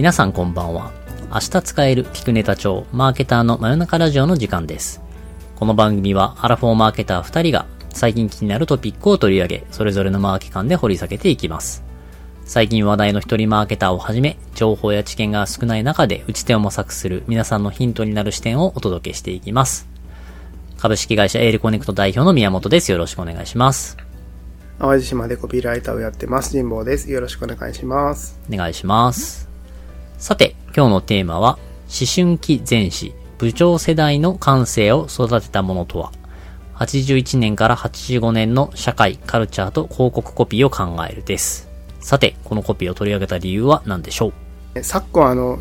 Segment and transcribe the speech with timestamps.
[0.00, 0.92] 皆さんこんばんは。
[1.30, 5.02] 明日使える聞くネタ帳マーケターの真夜中ラジオの時間です。
[5.56, 11.84] この番組はアラフォーマーケター2人が最近気になるトピックを取り上げ、それぞれのマーケ観で掘り下げていきます。
[12.46, 19.86] 最近話題の一人マーケターをはじめ、情報や知見が少ない中で打ち手を模索する皆さんのヒントになる視点をお届けしていきます。
[20.78, 22.90] 株式会社エールコネクト代表の宮本です。
[22.90, 23.98] よろしくお願いします。
[24.78, 26.56] 淡路島でコピーライターをやってます。
[26.56, 27.12] 神保です。
[27.12, 28.40] よろしくお願いします。
[28.50, 29.49] お願いします。
[30.20, 36.12] さて、今日のテーマは、思春期前史、部長世代の感性を育てたものとは、
[36.74, 41.70] 81年から85年の社会、カルチャーと広告コピーを考えるです。
[42.00, 44.34] さて、このコピーを取り上げた理由は何でしょ
[44.74, 44.82] う？
[44.82, 45.58] 昨今あの、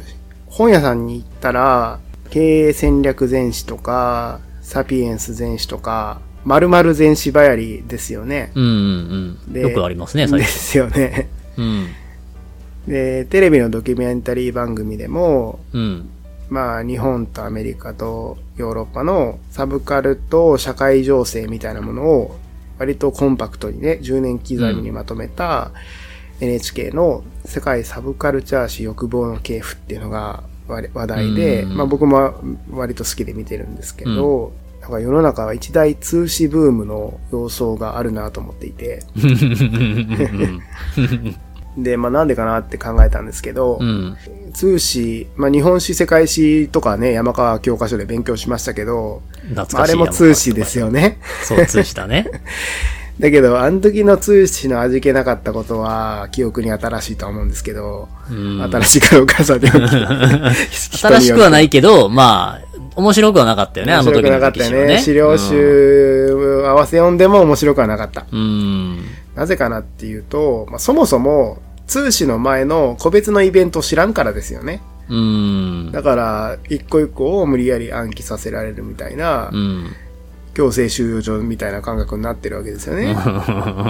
[0.48, 8.52] 本屋さんに行ったら、経営戦略全史とか、サピエンス全史とか、〇〇全史ばやりですよね。
[8.56, 9.54] うんうんうん。
[9.54, 10.54] でよくありますね、最で近。
[10.54, 11.30] すよね。
[11.56, 11.88] うん。
[12.90, 16.10] で、テレビのドキュメンタリー番組でも、うん。
[16.50, 22.40] まあ、日本とアメリカとヨーロッパのサブカルと社会情勢みたいなものを
[22.80, 25.70] 割とコンパクトにね、10年刻みにまとめた
[26.42, 32.34] NHK の世界サブカルチャー史欲望の系譜っていうのが話話題で、うんまあ僕も
[32.72, 39.04] 割と好きで見てるんですけど、なんか世の中は一大通史ブームの様相があるなと思っていて、
[41.78, 44.18] で、まあなんでかなって考えたんですけど、うん。
[44.54, 49.22] 通史、まあ日本史、世界史とかね、山川教科書で勉強しましたけど、
[49.56, 51.20] ああれも通史ですよね。
[51.44, 52.28] そう、通史だね。
[53.20, 64.52] だけど、あの時の通史の味気なかったことは、記憶に新しいとは思うんですけど、うん新しいかどうかさ 新しくはないいけど、まあ、面白くはなかったよね、あの時の面白くなかっ。
[64.54, 65.00] たよね。
[65.00, 68.26] 資料集合わせ読んでも面白くはなかった。
[68.32, 69.00] うん。
[69.40, 74.82] なぜかなっていうと、まあ、そもそも、通史の前の個別のイベントを知らんからですよね。
[75.08, 75.92] うん。
[75.94, 79.86] だから、一個一個を無理やり暗記させられるみたいなう、ん。
[80.54, 83.16] 強制収容所みたいな感覚になってるわけですよね。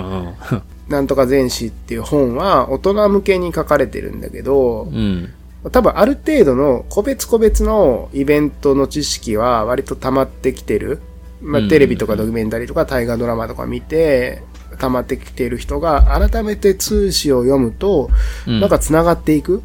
[0.88, 5.30] なんとか全史っていう本は大人向けに書かれてるんだけどう、ん。
[5.72, 11.00] 多分ある程度の個別個別のイベントの知識は割と溜まってきてる。
[11.42, 14.44] まあ、うんテレビとかドキュメンタリーとか大河ドラマとか見て、
[14.80, 18.10] 溜まってきている人が改めて通史を読むと、
[18.48, 19.62] うんなんか繋がっていく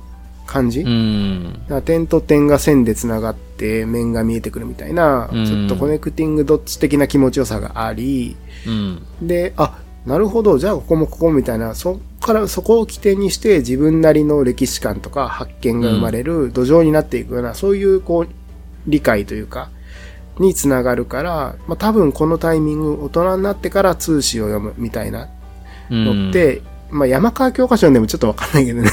[0.47, 1.83] 感じ、うん。
[1.85, 8.37] 点と点が線で繋がって面が見えてくるみたいな、うんちょっとコネクティングドッツ的な気持ちよさがあり、
[8.67, 9.07] うん。
[9.23, 18.29] で、あ、なるほど、じゃあここもここもみたいな、そっからそこを起点にして自分なりの歴史観とか発見が生まれる土壌になっていくような、そういうこう、
[18.87, 19.71] 理解というか、
[20.39, 25.29] につながるから、まあ多分このタイミング、大人になってから通史を読むみたいな
[25.91, 28.91] のって、まあ山川教科書でもちょっとわかんないけどね。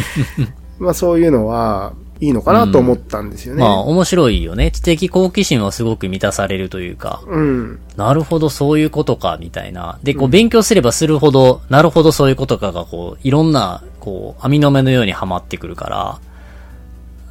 [0.78, 3.62] まあそういうのはいいのかなと思ったんですよね。
[3.62, 4.70] まあ、面白いよね。
[4.70, 7.78] 知的好奇心はすごく満たされるというか、うん。
[7.96, 9.98] なるほど、そういうことか、みたいな。
[10.02, 16.18] で、こう、勉強すればするほど、なるほど、そういうことかが、こう、いろんな、こう、網の目のようにはまってくるから、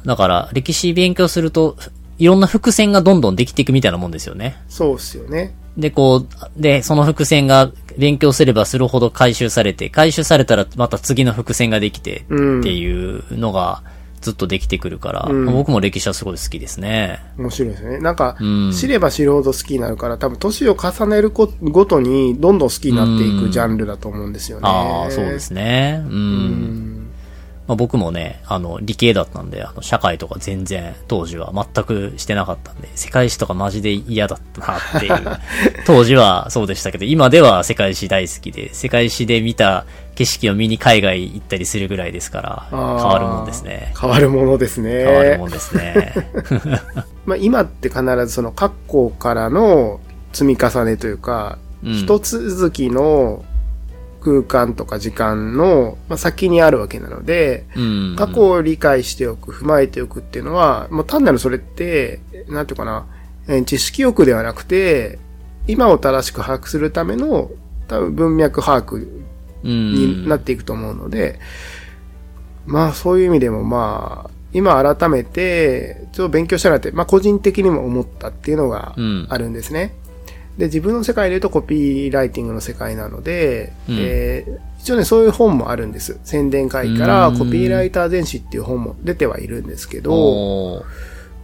[0.04, 1.76] だから、歴史勉強すると、
[2.18, 4.56] いろんな伏線がどんどんできていくみたいなもんですよね。
[4.68, 5.54] そうっすよね。
[5.76, 6.26] で、こう、
[6.60, 13.82] で、その伏線が勉強すればするほど回収されて、回収されたらまた次の伏線ができて、うんっていうのが
[14.22, 17.20] ずっとできてくるから、うん僕も歴史はすごい好きですね。
[17.36, 17.98] 面白いですよね。
[17.98, 24.62] なんかうん、知れば知るほど好きになるから、多分年を重ねるこごとに、どんどん好きになっていくジャンルだと思うんですよね。
[24.66, 26.02] ああ、そうですね。
[26.06, 26.95] うん。
[27.66, 27.68] うん。
[27.68, 35.38] まあ、僕もね、あの、理系だったんで、あの、社会とか全然、当時は全くしてなかったんで、世界史とかマジで嫌だったなっていう、
[35.86, 39.84] 当時はそうでしたけど、今では世界史大好きで、世界史で見た
[40.14, 43.92] 景色を見に海外行ったりするぐらいですから、変わるもんですね。
[44.00, 45.04] 変わるものですね。
[45.04, 46.14] 変わるもんですね。
[47.26, 50.00] まあ今って必ずその、括弧からの
[50.32, 53.44] 積み重ねというか、うん一続きの
[54.26, 58.16] 空間とか時間の、まあ、先にあるわけなので、うん。
[58.18, 62.18] 過去を理解しておく、踏まえておくっていうのは、もう単なるそれって、
[62.48, 63.06] なんていうかな、
[63.46, 65.20] えー知識欲ではなくて、
[65.68, 67.52] 今を正しく把握するための、
[67.86, 68.96] 多分文脈把握
[69.62, 71.38] うんになっていくと思うので、
[72.66, 79.94] まあそういう意味でもまあ、今改めて、ちょっと勉強したなって、まあ個人的にも思ったっていうのがうんあるんですね。
[80.58, 83.96] で、自分の世界で言うとコピーライティングの世界なので、うん。
[83.98, 86.20] えー一応ね、そういう本もあるんです。
[86.22, 87.38] 宣伝会からうん。
[87.38, 90.84] コピーライター全史っていう本も出てはいるんですけど、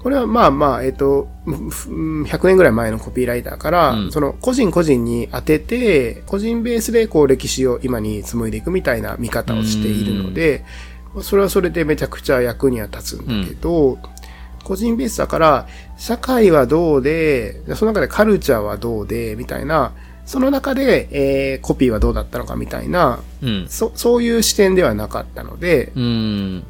[0.00, 4.12] これはまあまあ、えっ、と、うん100年ぐらい前のコピーライターから、うん。
[4.12, 10.64] その個人個人に当てて、個人ベースでこう歴史を今に紡いでいくみたいな見方をしているので、
[11.20, 13.98] それはそれでめちゃくちゃ役には立つんだけど、
[14.62, 15.66] 個人ベースだから、
[15.96, 19.92] 社会はどうで、その中でカルチャーはどうで、みたいな、
[20.24, 23.66] その中で、えーコピーはどうだったのかみたいな、うん。
[23.68, 26.64] そ、そういう視点ではなかったので、うん。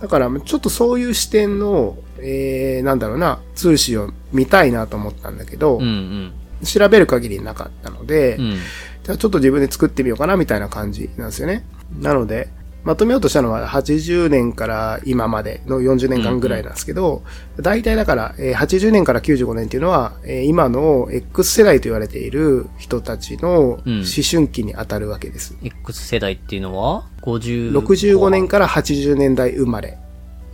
[0.00, 5.82] だから、ちょっとそういう視点の、えー、なんだろうな、通信を見たいなと思ったんだけど、うん。
[5.82, 6.32] うん。
[6.64, 8.56] 調べる限りなかったので、うん。
[9.02, 11.64] じゃあちょっと自分で作ってみようかなみたいな感じなんですよね。
[11.98, 12.48] なので、
[12.84, 17.22] まとめようとしたのは80年から今までの40年間ぐらいなんですけど、
[17.56, 25.56] 大体だから、えー80年から95年っていうのは、えー今の X 世代と言われている人たちの思うん春期に当たるわけです。
[25.62, 27.72] X 世代っていうのは ?50。
[27.72, 29.98] 65年から80年代生まれ。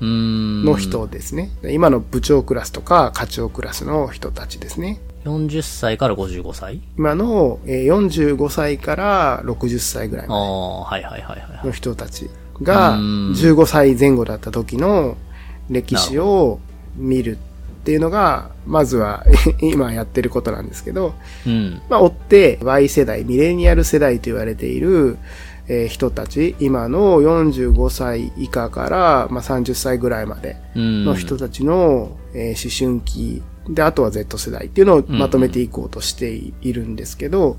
[0.01, 1.51] の人ですね。
[1.65, 5.01] 今の部長クラスとか課長クラスの人たちですね。
[5.25, 6.81] 40歳から55歳？
[6.97, 10.45] 今の、えー45歳から60歳ぐらいあまであ、
[10.85, 11.67] はいはいはいはい。
[11.67, 12.31] の人たち
[12.63, 15.17] がうん15歳前後だった時の
[15.71, 16.61] 歴史を
[16.97, 19.25] 見るっていうのが、まずは
[19.61, 21.15] 今やってることなんですけど、
[21.47, 21.81] うん。
[21.89, 25.17] まあ、追って Y 世代、ミレニアル世代と言われている、
[25.69, 31.05] えー人たち、今の45歳以下から、まあ、30歳ぐらいまでうん。
[31.05, 37.59] の人たちの、えー思春期で、あとは Z 世代っていうのをまとめていこうとしているんですけど、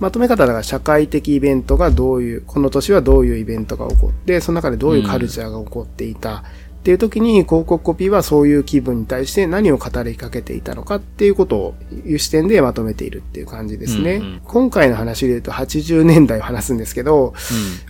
[0.00, 6.42] まとめ方だから社会的イベントがどういう、この年はどういうイベントが起こって、その中でどういうカルチャーが起こっていたっ
[6.84, 11.74] ていう時に広告コピーはそういう気分に対して何を語りかけていたのかっていうことを
[12.04, 14.16] いう視点でまとめているっていう感じですね。
[14.16, 17.32] うんうん今回の話で言うと80年代を話すんですけど、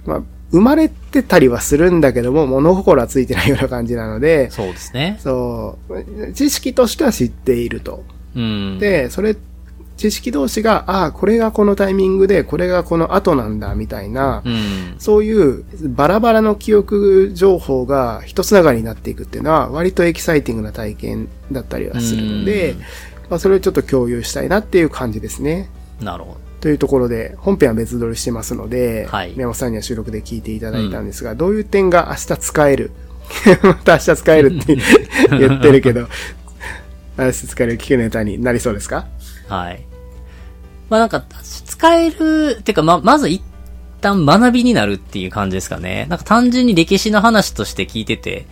[0.07, 0.11] うん。
[0.11, 5.19] まあ、生まれてたりはするんだけども、物心はついてないような感じなので、そうですね。
[5.21, 8.05] そう、知識としては知っていると。
[8.37, 8.79] うん。
[8.79, 9.37] で、それ、
[9.97, 14.95] 知識同士が、ああ、これがこのタイミングで、これがこの後なんだ、みたいな、うん。
[14.99, 22.87] そういうバラバラの記憶情報が一つながりになっていくっていうのは、割とエキサイティングな体験だったりはするのでうん、ま
[23.37, 25.69] あ、それをちょっと共有したいなっていう感じですね。
[26.01, 26.44] なるほど。
[26.65, 32.91] というところで、本編は別撮りしてますので、はい宮本さんには収録で聞いていただいたんですが、どういう点が明日使える？
[33.63, 34.77] また明日使えるって
[35.39, 36.09] 言ってるけど、
[37.19, 39.07] 明日使える聞くネタになりそうですか？
[39.47, 39.85] はい。
[40.89, 43.43] まあなんか、使える、てかま、まず一
[44.01, 46.07] 旦学びになるっていう感じですかね。
[46.09, 48.47] なんか単純に歴史の話として聞いてて、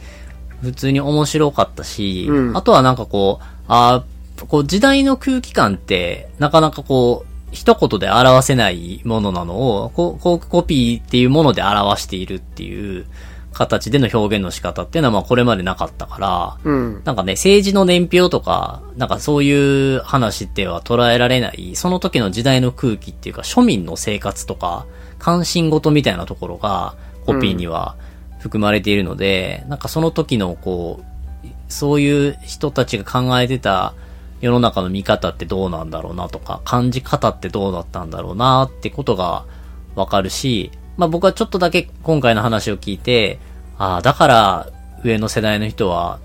[0.60, 13.06] 普通に面白かったし、うんあとはなんかこう、あーこう時代の空気感って、なかなかこう、一言で表せないものなのを、こう、こうコピーっていうもので表しているっていう
[13.52, 17.02] 形での表現の仕方っていうのはまあこれまでなかったから、うん。
[17.04, 24.86] なんかね、政治の年表とか、なんかそういう話っては捉えられない、その時の時代の空気っていうか、庶民の生活とか、
[25.18, 26.94] 関心事みたいなところが、
[27.26, 27.96] コピーには
[28.40, 33.94] 含まれているので、なんかその時のこう、そういう人たちが考えてた
[34.42, 39.46] 世の中の見方ってどうなんだろうなとか、感じ方ってどうだったんだろうなってことが
[39.94, 43.38] わかるし、まあ僕はちょっとだけ今回の話を聞いて、
[43.78, 44.70] ああ、だから
[45.04, 46.18] 上の世代の人は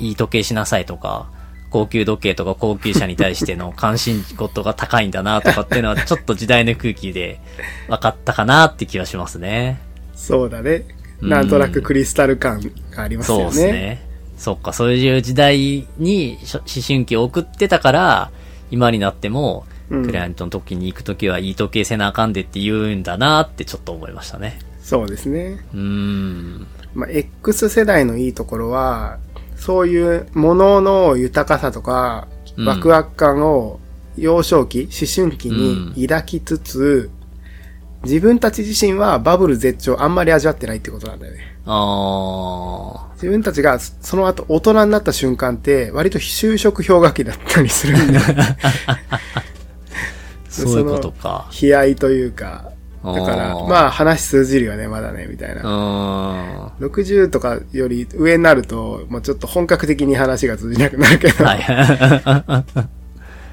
[0.00, 1.30] いい時計しなさいとか、
[1.70, 7.40] 高級時計とか高級車に対しての関心事が高いんだなとかっていうのはちょっと時代の空気で
[7.88, 9.80] 分かったかなって気はしますね。
[10.14, 10.84] そうだね。
[11.20, 13.50] うんなんとなくクリスタル感がありますそうよね。
[13.50, 14.13] ですね。
[14.36, 18.30] そっか、そういう時代に思春期を送ってたから、
[18.70, 24.58] 今になっても、うんクライアントの時に行く時はいい時計せなあかんでって言うんだなってちょっと思いましたね。
[24.80, 25.62] そうですね。
[25.74, 26.66] うーん。
[26.94, 29.18] まあ、X 世代のいいところは、
[29.56, 33.80] そういうものの豊かさとか、うんワクワク感を
[34.16, 37.10] 幼少期、思春期に抱きつつ、
[38.04, 41.53] 自分たち自身はバブル絶頂あんまり味わってないってことなんだよね。
[41.66, 48.20] あ自分たちがその後大人になった瞬間って割と就職氷河期だったりするんだ
[50.48, 51.50] そういうことか。
[51.60, 52.70] 悲哀というか。
[53.02, 55.62] だから、まあ話通じるよね、まだね、みたいうな。
[55.62, 56.86] ーん。
[56.86, 61.60] 60とかより上になると、もうちょっと本格的に話が通じなくなるけど、はい。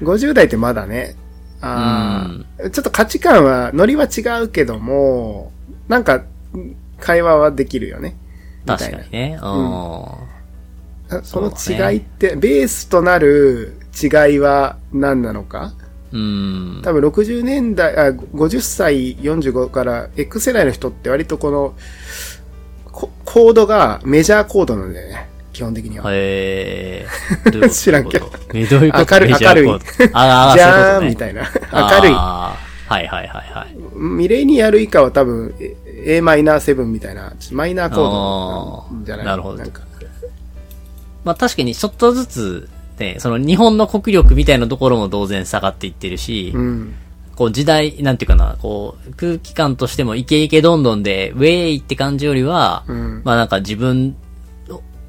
[0.02, 1.16] 50代ってまだね、
[1.60, 5.52] あーちょっと価値観は、ノリは違うけども、
[5.88, 6.22] なんか、
[7.02, 8.16] 会話はできるよね。
[8.64, 9.38] 確かにね。
[9.42, 11.24] うん。
[11.24, 15.72] その違いって、ベースとなる違いは何なのか？
[16.12, 16.80] うん。
[16.84, 21.74] 多分60年代、あ、50歳45から X 世代の人って割とこの、
[22.92, 25.28] ココードがメジャーコードなんだよね。
[25.52, 26.04] 基本的には。
[26.12, 27.06] へ
[27.52, 27.68] え。
[27.68, 31.42] 知らんけどえどういうこと明るい明るいじゃーんみたいな。
[31.72, 32.12] 明るい。
[32.12, 32.56] は
[32.90, 33.76] いはいはいはい。
[33.96, 35.54] ミレニアル以下は多分、
[36.04, 39.26] A- マイナー7みたいな、マイナーコードじゃない？
[39.26, 39.82] なるほどなんか
[41.24, 42.68] まあ確かにちょっとずつ、
[42.98, 46.94] ね、その日本の国力みたいなところも当然下がっていってるし、うん。
[47.34, 53.22] こう時代、なんていうかな、こう空気感としてもイケイケどんどんで、ウェイって感じよりは、うん。
[53.24, 54.16] まあなんか自分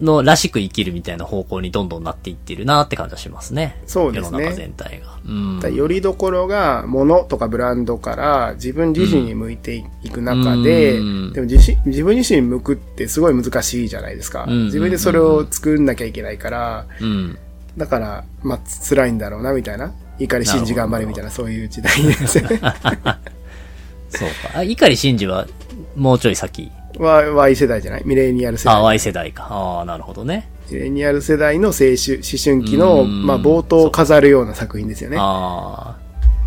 [0.01, 3.81] のらしく生きるみたいな方向にどんどんなっていってるなって感じはしますね。
[3.85, 5.19] そうですね世の中全体が。
[5.25, 5.59] うん。
[5.59, 14.45] だよりどころが物とかブランドから自分自身に向いていく中で、うんでも自身自分自身に向くってすごい難しいじゃないですか。
[14.47, 17.37] うん自分でそれを作んなきゃいけないから、うん。
[17.77, 19.93] だから、まあ、辛いんだろうな、みたいな。
[20.19, 22.59] 怒り信じ頑張れみたいな、そういう時代ですよね。
[24.09, 24.59] そうか。
[24.59, 25.47] あ、碇シンジは
[25.95, 26.71] もうちょい先。
[26.99, 28.03] は Y 世代じゃない？
[28.05, 28.83] ミレニアル世あ、代。
[28.83, 29.47] Y 世代か。
[29.49, 30.49] ああ、なるほどね。
[30.69, 31.95] ミレニアル世代の青春、思
[32.43, 35.17] 春期の、うんまあ、冒頭を飾るような作品ですよね。
[35.19, 36.03] ああ。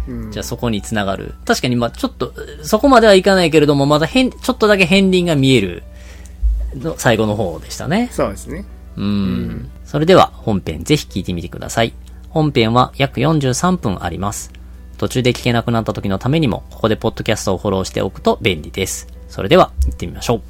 [0.08, 1.34] うんじゃあそこにつながる。
[1.44, 5.82] 確かに、まあちょっと、そこまではいかないけれども、まだ変、ちょっとだけ片鱗が見える、
[6.76, 8.08] の最後の方でしたね。
[8.12, 8.64] そうですね。
[8.96, 9.68] うん。
[9.84, 11.92] それでは本編ぜひ聞いてみてください。
[12.30, 14.52] 本編は約43分あります。
[14.96, 19.08] 途中で聞けなくなった時のためにも、ここでポッドキャストをフォローしておくと便利です。
[19.28, 20.42] それでは、行ってみましょう。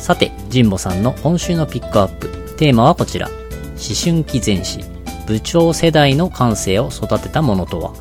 [0.00, 2.28] さて、神保さんの今週のピックアップ。
[2.56, 3.28] テーマはこちら。
[3.28, 3.36] 思
[3.94, 4.84] 春期前史。
[5.26, 7.94] 部長世代の感性を育てたものとは。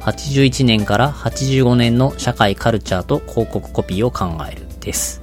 [0.00, 5.22] 81年から85年の社会カルチャーと広告コピーを考えるです。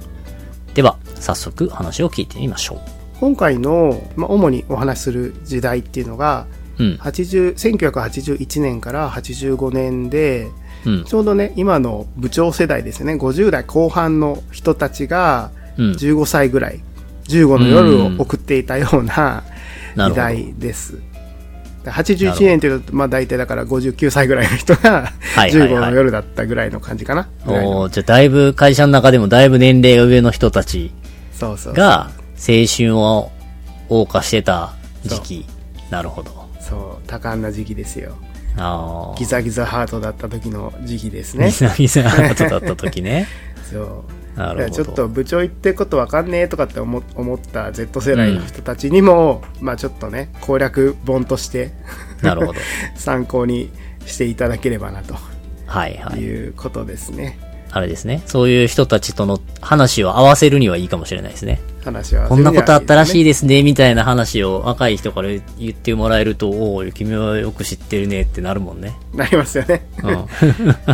[0.74, 2.80] では、早速話を聞いてみましょ
[3.20, 6.46] 今回の、まあ、主にお話しする時代っていうのが、
[6.78, 6.84] う。
[6.84, 6.94] うん。
[6.96, 10.48] 80 1981年から85年で、
[10.86, 11.04] うん。
[11.04, 13.14] ちょうどね、今の部長世代ですよね。
[13.14, 15.90] 50代後半の人たちが、うん。
[15.92, 16.80] 15歳ぐらい、
[17.28, 19.44] 15の夜を送っていたような
[19.96, 20.14] 時。
[20.14, 20.98] 代です。
[21.84, 25.08] 81年というと、まあ大体だから59歳ぐらいの人が、はいは
[25.50, 27.28] いはい15の夜だったぐらいの感じかな。
[27.46, 30.92] おーじゃあだいぶ会社の中でもだいぶ年齢が上の人たち。
[31.72, 33.32] が青春を
[33.88, 34.74] 謳歌してた
[35.04, 35.46] 時期。
[35.90, 36.48] なるほど。
[36.60, 38.16] そう、多感な時期ですよ。
[39.18, 41.50] ギザギザハートだった時の時期ですギね。
[41.50, 43.26] ザギザハートだった時ね。
[43.70, 44.04] そ
[44.36, 44.38] う。
[44.38, 44.84] なるほど。
[44.84, 51.72] ちょっと部長言ってることわかんねえとかって思思った Z 世代の人たちにも、まあちょっとね、攻略本として
[52.22, 52.58] なるほど。
[52.94, 53.70] 参考に
[54.06, 55.16] していただければなと
[55.66, 56.20] はいはい。
[56.20, 57.38] いうことですね。
[57.74, 58.22] あれですね。
[58.26, 61.60] そういう人たちとの話を合わせるにはいいかもしれないですね。
[61.82, 62.28] 話は。
[62.28, 68.94] こんなことあったらしいいですね、みたいな話を若い人から言ってもらえると、おお、君はよく知ってるねってなるもんね。
[69.14, 69.86] なりますよね。
[70.02, 70.26] うん。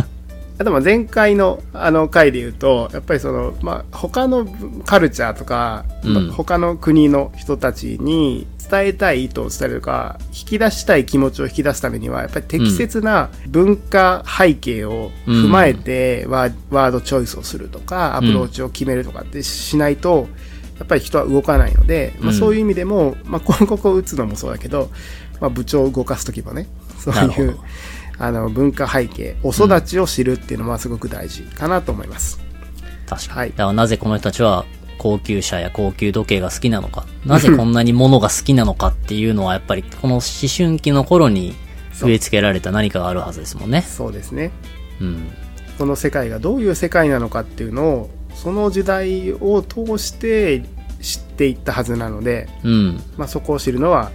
[0.59, 4.45] あとまあ前回のあの回で言うと、やっぱりその、まあ他の
[4.85, 6.31] カルチャーとか、うん。
[6.31, 20.27] 他の国の人たちに伝えたい意図を伝えるとか、引き出したい気持ちを引き出すためには、やっぱり適切な文化背景を踏まえてワーワードチョイスをするとか、アプローチを決めるとかってしないと、
[20.77, 22.37] やっぱり人は動かないので、まあ、うん。
[22.37, 24.89] そういう意味でも、まあ、広告を打つのもそうだけど、
[25.39, 27.57] まあ、部長を動かすときもね、そういう
[28.19, 32.39] あの、文化背景、お育ちを知るっていうのはすごく大事かなと思います。
[33.07, 33.39] 確かに。
[33.39, 34.65] はいだからなぜこの人たちは
[34.99, 40.21] 高級車や高級時計が好きなのか、なぜこんなに物が好きなのかっていうのはやっぱりこの思
[40.55, 41.55] 春期の頃に
[42.01, 43.81] 植え付けられた何かがあるはずですもんね。
[43.81, 44.51] そうですね。
[45.01, 45.31] うん。
[45.77, 50.63] この世界がどういう世界なのかっていうのを、その時代を通して
[51.01, 53.01] 知っていったはずなので、うん。
[53.17, 54.11] まあ、そこを知るのは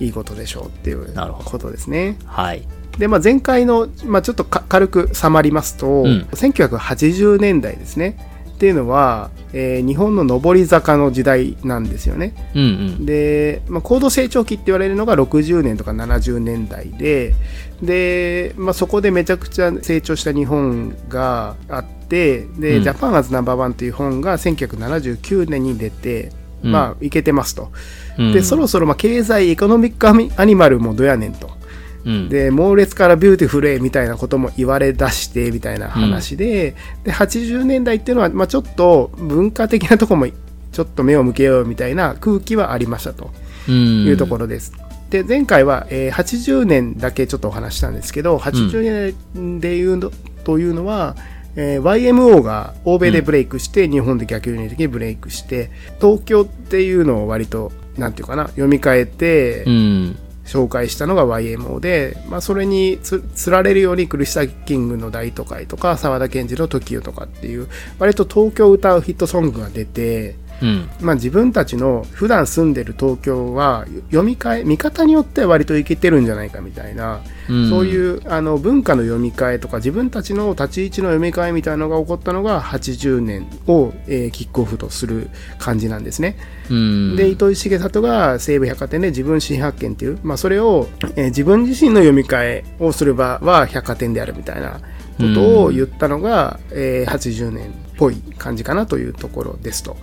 [0.00, 1.14] いいことでしょうっていう
[1.44, 2.18] ことですね。
[2.26, 2.68] はい。
[2.98, 8.16] で、まあ、前回の、まあ、ちょっとか軽くさまりますと、ん1980年代ですね。
[8.48, 12.34] っていうのは、えー日本の上り坂の時代なんですよね。
[12.56, 12.64] うんう
[13.02, 13.06] ん。
[13.06, 17.34] で、まあ、高度成長期って言われるのが60年とか70年代で、
[17.80, 26.32] で、まあ、そこでめちゃくちゃ成長した日本があって、で、うんジャパンアズナンバーワンという本が1979年に出て、
[26.64, 27.70] うんまあ、いけてますと。
[28.18, 31.56] うんで、そろそろ、まあ、経済エコノミックアニマルもどやねんと。
[32.04, 32.28] うん。
[32.28, 36.74] で、猛烈からビューティフルへみたいなことも言われ出してみたいな話で、
[37.04, 43.30] で、80年代っていうのは、まあちょっと文化的なとこもちょっと目を向けようみたいな空気はありましたと
[43.68, 44.04] うん。
[44.06, 44.72] いうところです。
[45.10, 50.10] で、前回は、えー80年だけちょっとお話ししたんですけど、80年でいうの、
[50.44, 51.16] というのは、
[51.56, 60.18] えー YMO が欧米でブレイクして、日本で逆輸入的にブレイクして、東京っていうのを割と、なんていうかな、読み替えて、うん。
[60.48, 70.88] 紹介したのが YMO で、まあ、それにつられるようにクリスタキングの大都会とか沢田研二の時よとかっていう割と東京を歌うヒットソングが出て、うん。
[71.00, 86.36] まあ、自分たちの普段住んでる東京は読み替え見方によっては割といけてるんじゃないかみたいなうんそういうあの文化の読み替えとか自分たちの立ち位置の読み替えみたいなのが起こったのが80年を、えーキックオフとする感じなんですね。
[86.70, 87.16] うん。
[87.16, 94.80] で糸井重里が西武百貨店で自分新発見っていう、まあ、それを、えー自分自身の読み替えをする場は百貨店であるみたいな
[95.18, 99.96] ことを言ったのが、えー80年っぽい感じかなというところですと。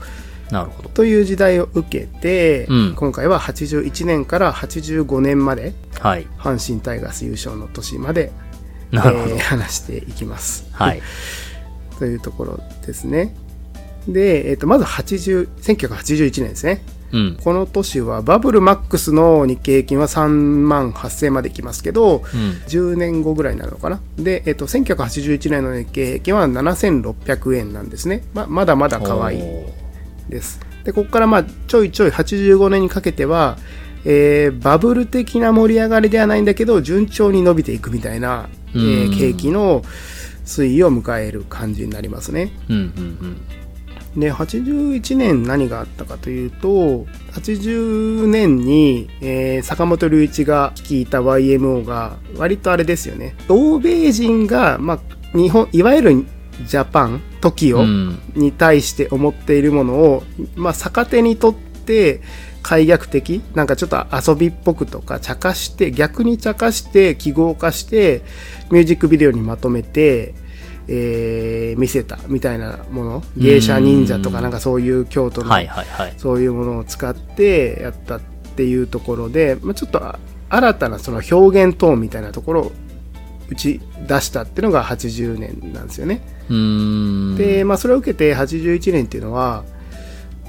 [0.52, 0.90] なるほど。
[0.90, 6.28] という時代を受けて、うん今回は81年から85年まではい。
[6.38, 8.32] 阪神タイガース優勝の年まで、
[8.92, 8.98] え。
[8.98, 10.68] ー話していきます。
[10.72, 11.02] はい。
[12.00, 13.36] というところですね。
[14.08, 16.84] で、えっ、と、まず80、1981年ですね。
[17.12, 17.38] うん。
[17.44, 22.52] この年はバブルマックスの日経平均は3万8000までいきますけど、うん。
[22.68, 24.00] 10年後ぐらいになるのかな。
[24.18, 28.24] で、えっ、と、1981年の日経平均は7600円なんですね。
[28.34, 29.44] ままだまだ可愛い
[30.30, 30.60] です。
[30.84, 33.58] で、ここからまあ、ちょいちょい85年にかけては、
[34.06, 39.82] えーバブル的な盛り上がりではないんだけど、順調に伸びていくみたいな、えーうん景気の
[40.46, 42.52] 推移を迎える感じになりますね。
[42.70, 43.38] うんうん
[44.16, 53.36] で、81年何があったかというと、80年に、えー坂本龍一が率いた YMO が、割とあれですよね。
[53.50, 54.94] 欧米人が、ま
[55.34, 56.26] あ、日本、いわゆる
[56.64, 57.22] ジャパン、うん。
[57.42, 58.20] TOKIO、うん。
[58.36, 60.24] に対して思っているものを、
[60.56, 62.22] まあ、逆手にとって
[62.62, 68.24] 開逆的なんかちょっと遊びっぽくとか茶化して逆に茶化して記号化して
[68.72, 70.34] ミュージックビデオにまとめて、
[70.88, 75.50] えー見せたみたいなもの芸者忍者とかなんかそういう京都の。
[76.18, 78.22] そういうものを使ってやったっ
[78.56, 80.18] ていうところで、まあ、ちょっとあ
[80.50, 82.72] 新たなその表現トーンみたいなところを
[83.50, 86.22] 打ち出したっていうのが80年なんですよね。
[87.38, 89.64] で、まあ、それを受けて81年っていうのは、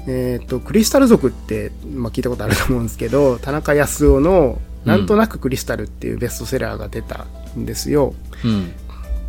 [0.07, 7.25] えっ、と、クリスタル族って、まあ、聞いたことあると思うんですけど、田中康夫の、なんとなくクリスタルっていうベストセラーが出た
[7.57, 8.13] んですよ。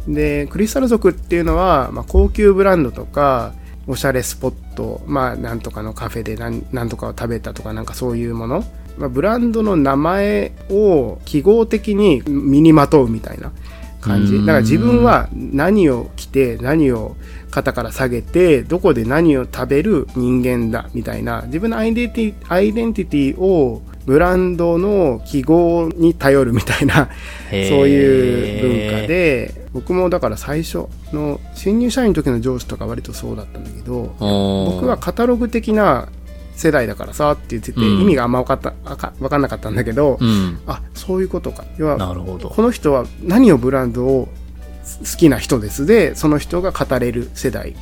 [0.07, 0.15] うん。
[0.15, 3.55] で、クリスタル族っていうのは、まあ、高級ブランドとか、
[3.89, 8.65] おしゃれスポット、まあ、なんとかのカフェでなんなんとかを食べたとか、なんかそういうもの、
[8.99, 13.53] まあ、ブランドの名前を記号的に身にまとうみたいな
[14.01, 14.37] 感じ。
[14.37, 14.47] うん。
[14.47, 17.17] だから自分は何を着て、何を
[17.51, 27.11] 肩から下げて、どこで何を食べる人間だ、みたいな、自分のアイデンティアイデンティティをブランドの記号に頼るみたいな、
[27.51, 27.59] そう
[27.89, 36.09] いう文化で、僕もだから最初の新入社員の時の上司とか割とそうだったんだけど、僕はカタログ的な
[36.59, 40.59] 世代だからさって言ってて、うん意味があんま分かった、あか分かんなかったんだけど、うん。
[40.67, 41.65] あ、そういうことか。
[41.77, 42.51] 要は、なるほど。
[42.51, 44.29] この人は何をブランドを
[45.05, 47.77] 好きな人ですで、その人が語れる世代。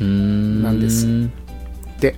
[0.00, 1.06] なんです
[2.00, 2.16] で、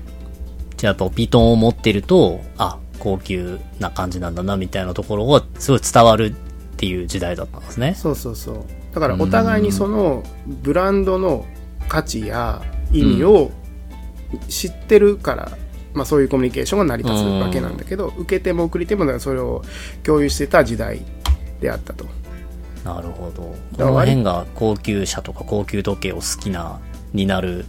[0.76, 7.94] じゃあやっぱビトンを持ってると、あ、高級な感じなんだなみたいなところがすごい伝わるっていう時代だったんですね。
[7.96, 8.64] そうそうそう。
[8.94, 11.46] だからお互いにそのブランドの
[11.88, 12.62] 価値や
[12.92, 13.50] 意味を
[14.48, 15.52] 知ってるから、
[15.94, 19.62] まあそういうコミュニケーションが成り立つわけなんだけど、受けても送り手もそれを
[20.02, 21.00] 共有してた時代
[21.61, 22.07] であったと。
[22.85, 23.42] なるほど。
[23.42, 26.80] こらの辺が高級車とか高級時計を好きな、
[27.14, 27.64] になる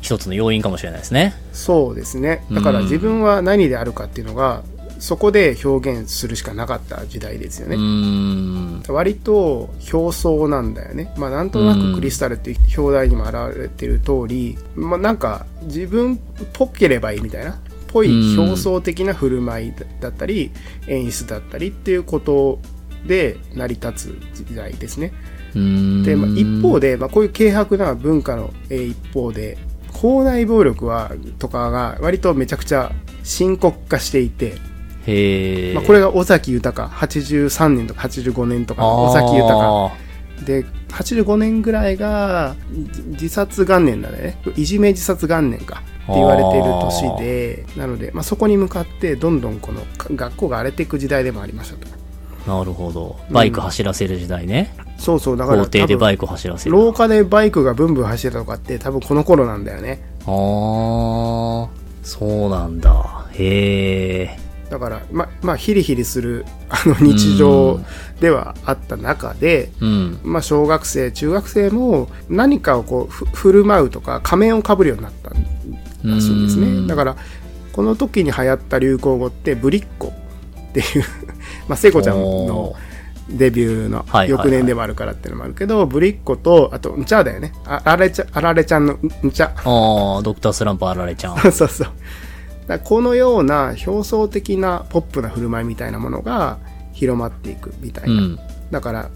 [0.00, 1.34] 一つの要因かもしれないですね。
[1.52, 2.44] そうですね。
[2.52, 4.62] だから自分は何であるかっていうのが、
[5.04, 8.80] そこで表現するしかなかった時代ですようね。
[8.88, 11.12] 割と表層なんだよね。
[11.18, 16.18] まあなんとなくクリスタルっていう表題にも表れてる通り、まあなんか自分っ
[16.54, 20.50] ぽければいいみたいな、ぽい表層的な振る舞いだったり、
[20.86, 22.58] 演出だったりっていうこと
[23.06, 25.12] で成り立つ時代ですね。
[25.52, 29.58] で、まあ、一方で、まあこういう軽薄な文化のえー一方で、
[29.92, 32.90] 校内暴力は、とかが割とめちゃくちゃ
[33.22, 34.54] 深刻化していて、
[35.06, 35.74] へえ。
[35.74, 39.92] まあ、これが尾崎豊83年とか85年とかの尾崎豊あ
[40.44, 42.56] で85年ぐらいが
[42.90, 52.04] じ自殺元年だねいじめ自殺元年かって言われている年でなので、まあ、そこに向かってどんどんこのか学校が荒れていく時代でもありましたとー
[52.46, 53.18] なるほど。
[53.30, 54.74] バイク走らせる時代ね。
[54.98, 56.72] そうそうだから校庭でバイク走らせる。
[56.72, 61.68] 廊下でバイクがブンブン走ってたとかって多分この頃なんだよねああ、
[62.02, 63.26] そうなんだ。
[63.32, 64.43] へえ。
[64.74, 67.78] だからままあヒリヒリする あの日常
[68.20, 70.18] ではあった中で、うん。
[70.24, 75.36] まあ、小学生中学生も何かをこうふ振る舞うとか仮面をかぶるようになったら
[76.20, 76.86] しいんですうん。
[76.86, 77.16] ねだから
[77.72, 80.12] この時に流行った流行語ってブリッコ
[80.70, 81.04] っていう
[81.68, 82.74] まあ聖子ちゃんの
[83.28, 87.52] デビューの翌年でもあるからっていうのもあるけど、ブリッコとあとんちゃだよね。
[87.64, 91.38] ああられちゃあられちゃんのんちゃああ、ドクタースランプあられちゃん。
[91.52, 91.88] そうそう
[92.66, 96.58] だこのような表層的なポップな振る舞いみたいなものが
[96.92, 98.38] 広まっていくみたいうな、ん。
[98.70, 99.10] だから、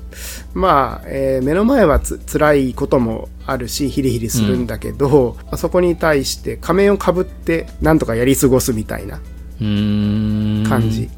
[0.55, 9.21] まあ、えー目の前はつ辛いこともあるし、ヒリヒリするんだけど、まあそこに対して仮面をかぶってなんとかやり過ごすみたいな。
[9.61, 11.11] 感じ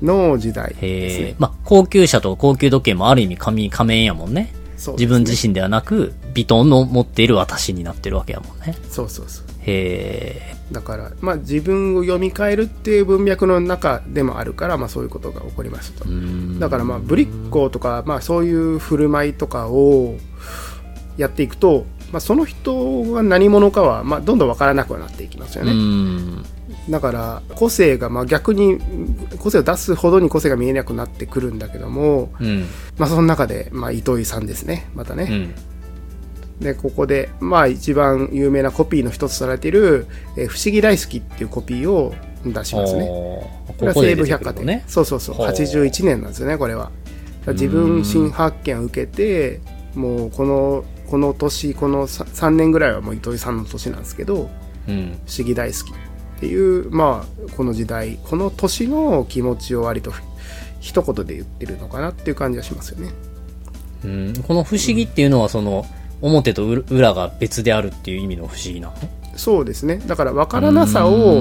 [0.00, 1.34] の時代ですね。
[1.38, 4.52] まあ、高級車と高級時計もある意味仮仮面やもんね。
[4.52, 4.52] ね
[4.92, 8.76] 自分自身ではなく、ビトンの持っている私になってるわけやもんね。
[8.90, 9.46] そうそうそう。
[9.60, 10.61] へえ。
[10.72, 16.10] だから、まあ自分を読み替えるっていう文脈の中でもあるから、まあそういうことが起こりましたと。
[16.58, 20.16] だからまあぶりっ子とか、まあそういう振る舞いとかを
[21.16, 25.72] やっていくと、まあその人が何者かは、まあどんどんわからなくはなっていきますようね。
[25.72, 26.44] ん。
[26.90, 28.78] だから個性が、まあ逆に
[29.38, 32.66] 個性を出すほどに個性が見えなくなってくるんだけども、うん。
[32.98, 34.90] まあその中で、まあ糸井さんですね。
[34.94, 35.28] またね。
[35.30, 35.71] うん。
[36.60, 43.06] で、ここで、まあ一番有名なコピーの一つとされている、えー不思議大好きっていうコピーを出しますね。
[43.06, 44.66] これは西武百貨店。
[44.66, 44.84] ね。
[44.86, 45.34] そうそうそう。
[45.34, 46.90] ほう81年なんですよね、これは。
[47.46, 49.60] 自分新発見を受けて、
[49.94, 54.48] もうこの、この年、この 3, 年ぐらいはもう糸井さんの年なんですけど、
[54.88, 55.18] うん。
[55.26, 60.12] 不思議大好きっていう、まあ、この時代、この年の気持ちを割と
[60.80, 63.10] 一言で言ってるのかなっていう感じがしますよね。
[64.04, 64.32] うん。
[64.46, 65.86] この不思議っていうのは、その、
[66.22, 68.94] 表と裏裏が別であるっていう意味の不思議なの？
[69.36, 70.00] そうですね。
[70.06, 71.38] だから分からなさを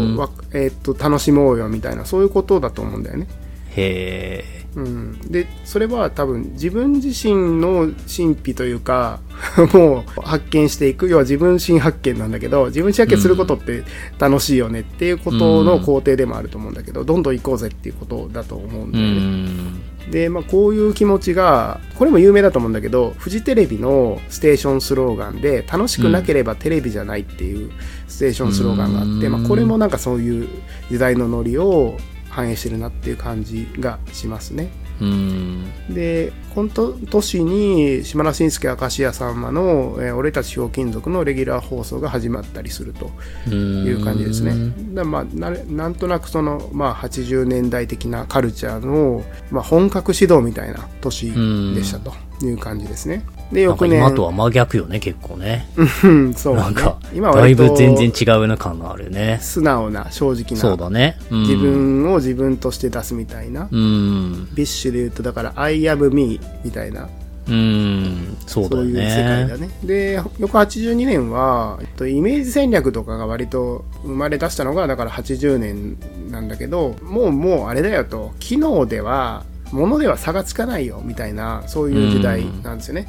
[0.54, 3.28] えーっと楽しもうよみたいな、そういうことだと思うんだよね。
[3.76, 4.62] へえ。
[4.74, 9.20] うん、でそれは多分自分自身の神秘というか
[9.74, 13.84] もう発見していく要は自分新発見なんだけど自分新発見することって
[14.18, 19.12] 楽しいよねっていうことの工程でもあると思うんだけど、どんどん行こうぜっていうことだと思うんうだよね。
[19.12, 19.82] ん。
[20.10, 27.72] で、まあ、こういう気持ちがこれも有名だと思うんだけどフジテレビのステーションスローガンで楽しくなければテレビじゃないっていう
[28.08, 30.50] ステーションスローガンがあって、うんまあ、これもなんかそういう
[30.90, 31.98] 時代のノリを
[32.30, 34.70] 反映してるなっていう感じがしますね。
[35.02, 35.94] うん。
[35.94, 43.10] で、この年に島田紳介明石家さんまの、えー俺たちひょうきん族のレギュラー放送が始まったりすると
[43.50, 44.54] いう感じですね。
[44.94, 51.32] だまあ、ななんとなくその、まあ、80年代的なカルチャーの、まあ、本格始動みたいな年
[51.74, 52.14] でしたと
[52.46, 53.24] いう感じですね。
[53.52, 54.00] で、翌年。
[54.00, 55.68] 今とは真逆よね、結構ね。
[56.04, 56.62] うん、そう、ね。
[56.62, 59.40] なんか、今はだいぶ全然違うな感があるよね。
[59.42, 61.18] 素直な、正直な、そうだね。
[61.30, 63.68] うん自分を自分として出すみたいな。
[63.72, 64.48] うん。
[64.54, 67.10] BiSH で言うと、だから、I am me みたいな
[67.48, 68.38] うん。
[68.46, 69.68] そうだよそういう世界だね。
[69.68, 69.70] ね。
[69.84, 75.98] で、翌82年は、えっと、イメージ戦略とかが割と生まれ出したのが、だから80年
[76.30, 83.08] なんだけど、もうもうあれだよと、機能では、物では差がつかないよ、みたいな、そういう時代なんですよね。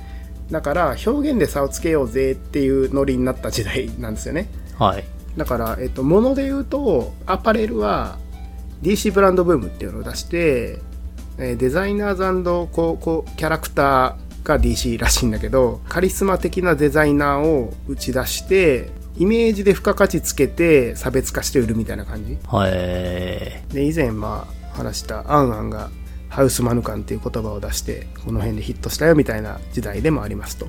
[0.53, 4.49] だから、表現で差をつけようぜっていうノリになった時代なんですよね。
[4.79, 5.05] はい。
[5.37, 8.19] だから、えっと、物で言うと、アパレルは
[8.83, 10.79] DC ブランドブームっていうのを出して、
[11.39, 22.37] えーデザイナーズこうこうキャラクターが DC らしいんだけど、カリスマ的なデザイナーを打ち出して、イメージで付加価値つけて差別化して売るみたいな感じ。
[22.47, 22.73] はい。
[23.73, 25.89] で、以前まあ話したアンアンが
[26.33, 30.67] ハウスマヌカンっていう言葉を出して、この辺でヒットしたよみたいな時代でもありますと。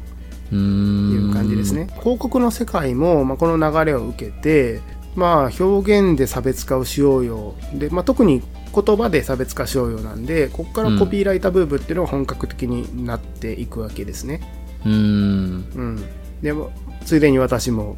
[0.51, 1.87] いう感じですね。
[2.01, 4.81] 広告の世界も、まあ、この流れを受けて、
[5.15, 7.55] まあ、表現で差別化をしようよ。
[7.73, 8.43] で、まあ、特に
[8.75, 14.41] 言葉で差別化しようよなんで、ここからコピーライターブームっていうのが本格的になっていくわけですね。
[14.85, 14.93] うーん。
[14.93, 16.03] うん。
[16.41, 16.71] でも、
[17.05, 17.95] ついでに私も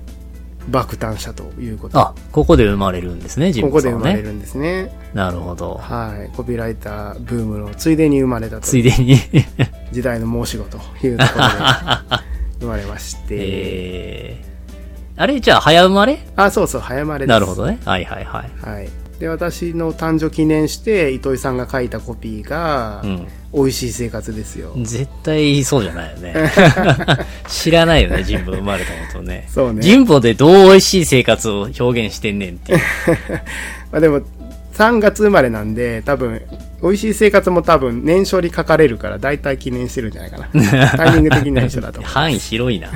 [0.69, 1.99] 爆誕者ということ。
[1.99, 4.01] あ、ここで生まれるんですね、自こ分さんはね。
[4.01, 4.91] こで生まれるんですね。
[5.13, 5.75] なるほど。
[5.75, 6.35] はい。
[6.35, 9.17] コピーライターブームのついでに生まれたとついでに。
[9.91, 11.53] 時代の申し子というところで
[12.59, 13.25] 生まれまして。
[13.37, 16.19] えー、あれじゃあ、早生まれ？
[16.35, 17.29] あ、そうそう、早生まれです。
[17.29, 17.79] なるほどね。
[17.85, 18.69] はいはいはい。
[18.69, 18.89] はい。
[19.19, 23.27] で、私の誕生記念して、糸井さんが書いたコピーが、うん。
[23.55, 24.73] 美味しい生活ですよ。
[24.81, 26.33] 絶対そうじゃないよね。
[27.47, 29.47] 知らないよね、神保生まれたことね。
[29.49, 32.79] そうね神保でどう美味しい生活を表現してんねんっていう。
[33.93, 34.19] まあでも、
[34.73, 36.41] 3月生まれなんで、多分、
[36.83, 40.91] 美味しい生活も多分、年少に書かれるから、大体記念してるんじゃないかな。
[40.97, 42.11] タイミング的には一緒だと思う。
[42.11, 42.89] 範囲広いな。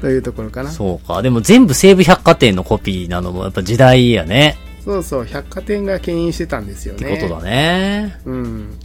[0.00, 0.70] というところかな。
[0.70, 1.22] そうか。
[1.22, 4.56] でも全部西武百貨店のコピーなのもやっぱ時代やね。
[4.84, 7.14] そうそう、百貨店が牽引してたんですよね。
[7.14, 8.18] ってことだね。
[8.24, 8.78] うん。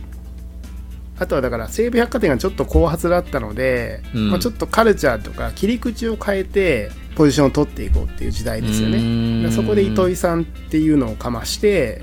[1.17, 9.49] あとはだから西武百貨店がちょっと後発だったので、うんまあ、ちょっとカルチャーとか切り口を変えてポジションを取っていこうっていう時代ですよね。
[9.51, 12.01] そこで糸井さんっていうのをかまして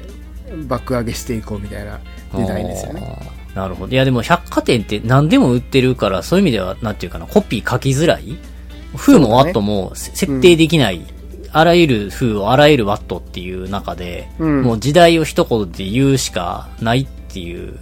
[0.67, 2.01] 爆上げしていこうみたいな
[2.35, 3.19] 時代ですよね。
[3.55, 3.93] なるほど。
[3.93, 8.39] いやでも百貨店って何でも売ってるから、そういう意味では、なんていうかな、コピー書きづらい
[8.97, 11.03] 風もワットもせ設定できない、
[11.53, 17.79] あらゆる風をあらゆるワットっていう中で、うんもう時代を一言で言うしかないっていう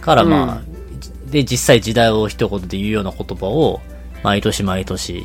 [0.00, 3.80] からまあ、で、実際時代を一言で言うような言葉を、
[4.22, 5.24] 毎年毎年、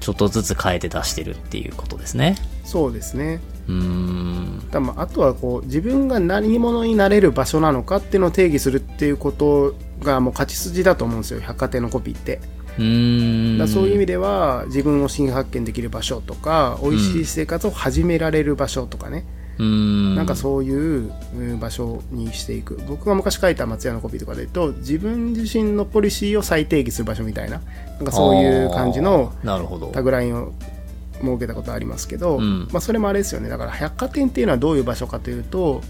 [0.00, 2.36] ちょっとずつ変えて出してるっていうことですね。
[2.64, 3.40] そうですね。
[3.68, 4.70] うーん。
[4.70, 12.40] だまああとはこう自分が何者になれる場所なのかっていうのを定義するっていうことがもう勝ち筋だと思うんですよ百貨店のコピーって
[12.78, 13.58] うーん。
[13.58, 19.24] だそういう意味では自分を新発見できる場所とか美味しい生活を始められる場所とかね、
[19.58, 20.14] うーん。
[20.14, 27.60] なんかそういううん場所にしていく僕が昔書いた松屋のコピーとかで言うと自分自身のポリシーを再定義する場所みたいな
[27.96, 29.88] なんかそういう感じのあーなるほど。
[29.88, 30.52] タグラインを
[31.20, 35.80] 設けたことありますけど、うんまあ、それもあれですよねだから百貨店っていうのはどういう場所かというと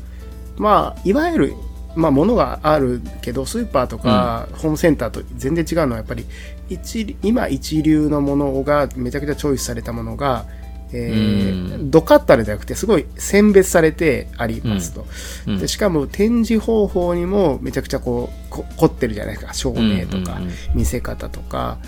[0.56, 1.54] まあいわゆる
[1.96, 6.26] まあ、物があるけどスーパーとかホームセンターと全然違うのはやっぱり
[6.68, 10.46] 一今一流のものがめちゃくちゃチョイスされたものが、
[10.92, 15.06] えーうドカッタルじゃなくてすごい選別されてありますと、
[15.46, 15.58] うん。
[15.58, 19.54] でしかも展示方法にもめちゃくちゃこうこ凝ってるじゃないですか。
[19.54, 20.40] 照明とか
[20.74, 21.78] 見せ方とか。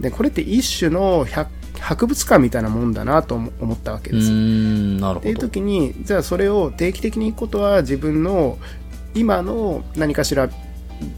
[0.00, 4.30] でこれって一種の百博物館みたいなもんだなと思思ったわけです。
[4.30, 5.48] ん、なるっていうほど。
[5.48, 8.58] 時にじゃあそれを定期的に行くことは自分の
[9.14, 10.48] 今の何かしら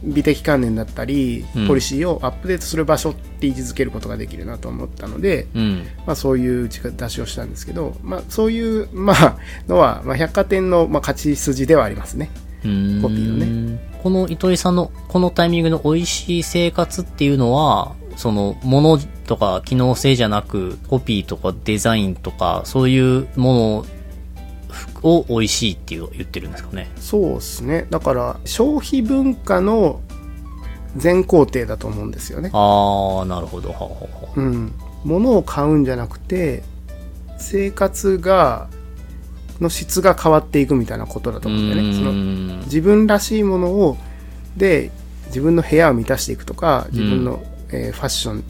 [0.02, 5.86] 美的観念だったりうんポリシーをアップデートする場所って位置づけることができるなと思ったので、うん。
[6.06, 12.30] まあ、そういう打ち出しをしたんですけど、まあ、そういう、まあ、のは、まあ、百貨店の、まあ、勝ち筋ではありますね。
[12.62, 23.86] コピーをねこの糸井さんのこのタイミングの美味しい生活っていうのは、その、ものとか機能性じゃなく、コピーとかデザインとか、そういうもの
[25.02, 26.90] を美味しいっていう言ってるんですかね。
[26.96, 27.86] そうですね。
[27.90, 30.00] だから、消費文化の
[30.96, 32.50] 全工程だと思うんですよね。
[32.52, 33.70] あー、なるほど。
[33.70, 33.90] はあは
[34.36, 34.72] うん。
[35.04, 36.62] 物を買うんじゃなくて、
[37.38, 38.68] 生活が、
[39.60, 41.94] の質が変わっていくみたいなことだと思うんだよね。
[41.94, 42.12] その
[42.64, 43.96] 自分らしいものを、
[44.56, 44.90] で、
[45.26, 48.44] 自分の部屋を満たしていくとか、自分の、えーファッション、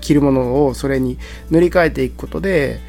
[0.00, 1.18] 着るものをそれに
[1.50, 2.80] 塗り替えていくことで、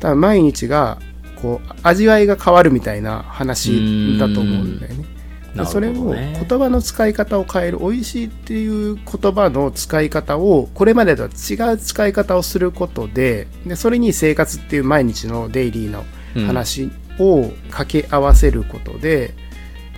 [0.00, 0.98] 多分毎日が、
[1.46, 5.04] こう、味わいが変わるみたいな話だと思うんだよね。
[5.54, 16.04] なるほどそれをね言葉の使い方を変える美味しいっていう言葉の使い方をこれまでとは違う使い方をすることででそれに生活っていう毎日のデイリーの
[16.46, 19.32] 話を掛け合わせることで、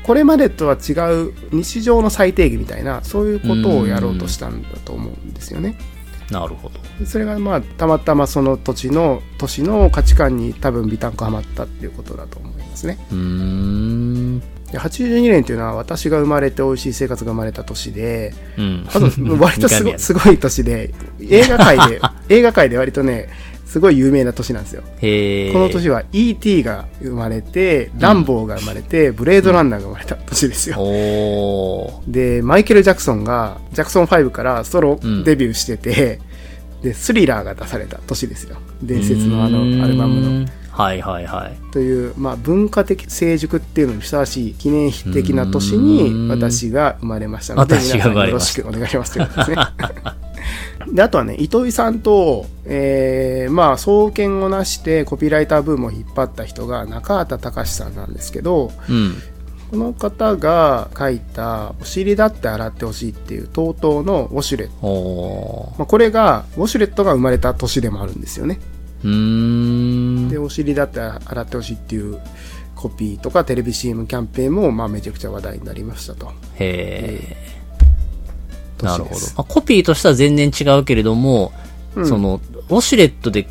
[0.04, 0.92] これまでとは違
[1.26, 5.76] う日常の最低義みたいなそういうことをやろうとしたんだと思うんですよね。
[6.30, 7.06] なるほど。
[7.06, 12.98] それがまあたまたまその土地の都市の価値観に多分ビタンコはまったっていうことだと思いますね。
[13.10, 14.40] うーん。
[14.70, 18.86] で82年っていうのは私が生まれて美味しい生活が生まれた年で、うん。
[18.86, 19.00] あと
[19.38, 23.28] 割とすご すごい年で、映画界で、 映画界で割とね、
[23.68, 24.82] すごい有名な年なんですよ。
[24.82, 24.88] こ
[25.58, 26.62] の年は E.T.
[26.62, 30.76] が生まれて、ランボーが生まれて、ブレードランナーが生まれた年ですよ。
[30.78, 32.10] おー。
[32.10, 36.18] で、マイケル・ジャクソンが、ジャクソン5からソロデビューしてて、
[36.82, 38.56] で、スリラーが出された年ですよ。
[38.82, 40.40] 伝説のあのアルバムの。
[40.40, 40.46] の。
[40.70, 41.72] はいはいはい。
[41.72, 47.80] という、まあ、文化的成熟っていうのにふさわしい記念碑的な年うにん私が生まれましたので、よ
[48.32, 49.56] ろしくお願いしますということですね。
[50.92, 59.14] で、あとはね、糸井さんと、えー、まあ、創建をなしてコピーライターブームを引っ張った人が中畑隆さんなんですけど、うん。
[59.70, 65.74] この方が書いた、お尻だって洗ってほしいっていう TOTO のウォシュレット。
[65.78, 68.58] まあ、これが、ウォシュレットが生まれた年でもあるんですよね。
[69.04, 70.28] うーん。
[70.30, 72.18] で、お尻だって洗ってほしいっていう
[72.74, 76.32] コピーとかテレビ CM キャンペーンも、まあ、めちゃくちゃ話題になりましたと。
[76.54, 77.47] へー。
[78.86, 79.20] なるほど。
[79.20, 81.52] まあ、コピーとしては全然違うけれども、
[81.94, 83.48] うんその、ウォシュレットで、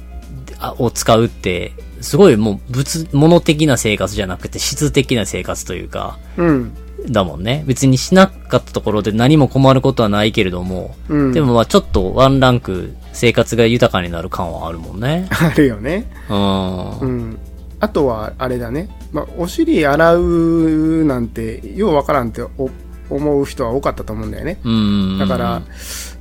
[0.59, 6.73] あを使うって、すごいもう物、物的な生活じゃなくて質的な生活というか、うん。
[7.09, 7.63] だもんね。
[7.67, 11.31] 別にしなかったところで何も困ることはないけれども、うん。
[11.31, 15.27] でもまあちょっとワンランク生活が豊かになる感はあるもんね。
[15.29, 16.09] あるよね。
[16.29, 16.99] うん。
[16.99, 17.39] うん。
[17.79, 18.89] あとは、あれだね。
[19.11, 22.69] まあ、お尻洗うなんて、ようわからんってお
[23.09, 24.59] 思う人は多かったと思うんだよね。
[24.63, 25.17] うん。
[25.19, 25.61] だから、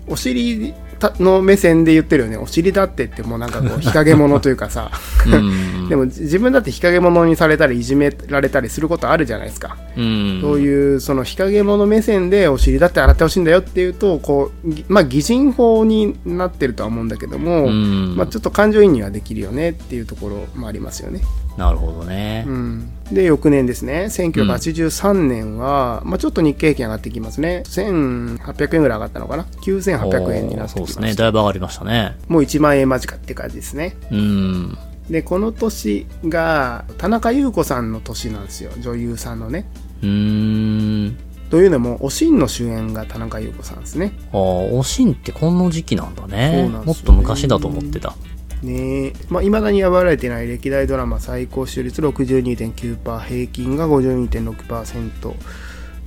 [0.08, 2.36] お尻たの目線で言ってるよね。
[2.36, 4.90] お尻だってってもうなんかこう、日陰者というかさ。
[5.26, 9.76] うん、 でも自分だって日陰者にされたりいじめられたりすることあるじゃないですか。
[9.96, 21.20] うん、そういうその日陰者目線でお尻だって洗ってほしいんだよっていうとこうぎまあ擬人法になってるとは思うんだけども、うん、まあ、ちょっと感情移入はできるよねっていうところもありますよね。
[21.56, 22.44] なるほどね。
[22.46, 31.14] うん、で翌年ですね1983年は、まあ、ちょっと日経平均上がってきますね1800円ぐらい上がったのかな9800円になってきましたそうですね。
[31.14, 32.16] だいぶ上がりましたね。
[32.28, 34.78] もう1万円間近って感じですねうん。
[35.10, 39.66] でこの年が田中優子さんの年なんですよ女優さんのね
[40.02, 41.16] うーん。
[41.50, 44.12] というのも、おしんの主演が田中優子さんですね。
[44.32, 46.64] ああ、おしんってこの時期なんだね。
[46.64, 48.14] そうなんですよねもっと昔だと思ってた。
[48.62, 49.12] ねえ。
[49.28, 55.34] まあ、未だに破られてない歴代ドラマ最高視聴率62.9%、平均が52.6%。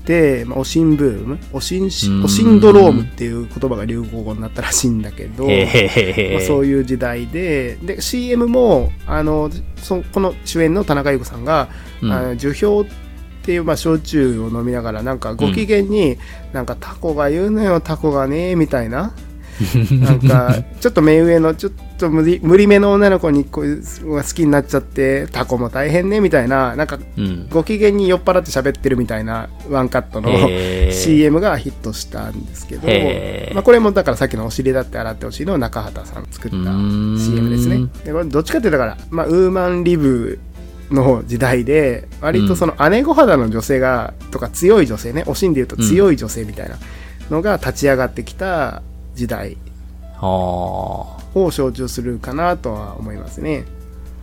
[0.05, 1.89] で、まあ、おしんブーム、おしんお
[2.27, 11.69] しんドロームっていう言葉が流行語になったらしいんだけど、まあ、そういう時代で、で、CM も、あの、そこの主演の田中優子さんが、
[12.01, 12.91] うんあの樹氷っ
[13.43, 16.17] ていう、まあ、焼酎を飲みながら、なんかご機嫌に、
[16.53, 19.13] なんかタコが言うのよ、タコがね、みたいな。
[19.99, 27.47] なんか、ちょっと目上の、ちょっと無理無理めの女の子にこうが好きになっちゃって、タコも大変ね、みたいな、なんか、うん。
[27.49, 30.29] ご機嫌に酔っ払って喋ってるみたいなワンカットの
[30.91, 32.87] CM がヒットしたんですけど
[33.53, 37.87] まあ、これもだからさっきのお尻だって洗ってほしいの中畑さん作った CM ですね。
[38.05, 40.39] でこれどっちかっていうとだから、まあ、ウーマンリブ
[40.91, 46.77] の時代で、割とその姉御肌の女性が、とか強い女性ね、おしんで言うと強い女性みたいな
[47.29, 48.81] のが立ち上がってきた
[49.19, 49.57] 時代
[50.21, 51.17] を
[51.51, 53.65] 象徴するかなとは思いますね。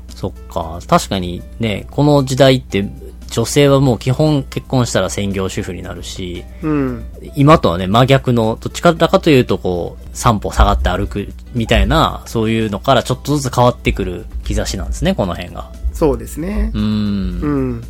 [0.09, 0.81] そっか。
[0.89, 2.89] 確かにね、この時代って、
[3.31, 7.05] 女性はもう基本結婚したら専業主婦になるし、うん。
[7.35, 15.71] 今とはね、真逆の、どっちかだかというと、こう、散歩下がって歩くみたいな、そういうのからちょっとずつ変わってくる兆しなんですね、この辺が。
[15.93, 16.79] そうですねう。
[16.79, 17.41] ーん。
[17.41, 17.85] うん。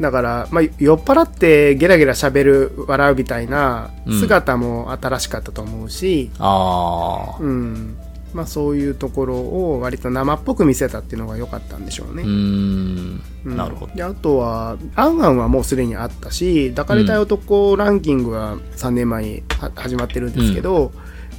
[0.00, 7.42] だから、まあ、酔っ払ってゲラゲラ喋る、笑うみたいな姿も新しかったと思うし、ああ。
[7.42, 7.96] うん。
[8.32, 12.24] まあ、そういうところを割と生っぽく見せたっていうのが良かったんでしょうね。
[12.24, 13.22] うーん。
[13.44, 13.94] うんなるほど。
[13.94, 20.92] であとは、アンアンはもうすでにあったし、抱かれたい男ランキングは3年前には始まってるんですけど、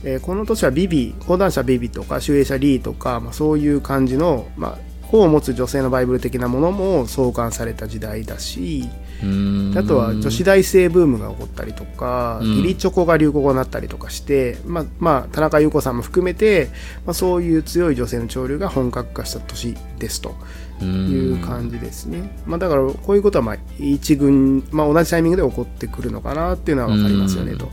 [0.03, 8.89] えーこの年はビビ、講談社ビビとか、集英社リーとか、まあ、そういう感じの、まあ、子を持つ女性のバイブル的なものも創刊された時代だし。
[9.75, 16.69] あとは女子大生ブームが起こったりとか、うん義理チョコが流行語になったりとかして、まあ、まあ、田中優子さんも含めて、
[17.05, 20.35] まあ、そういう強い女性の潮流が本格化した年ですと。
[20.81, 21.33] ういー。
[21.33, 22.29] うん感じですね。
[22.45, 27.69] まあだからこういうことはまあ一軍、まあ同じタイミングで起こってくるのかなっていうのはわかりますよねうんと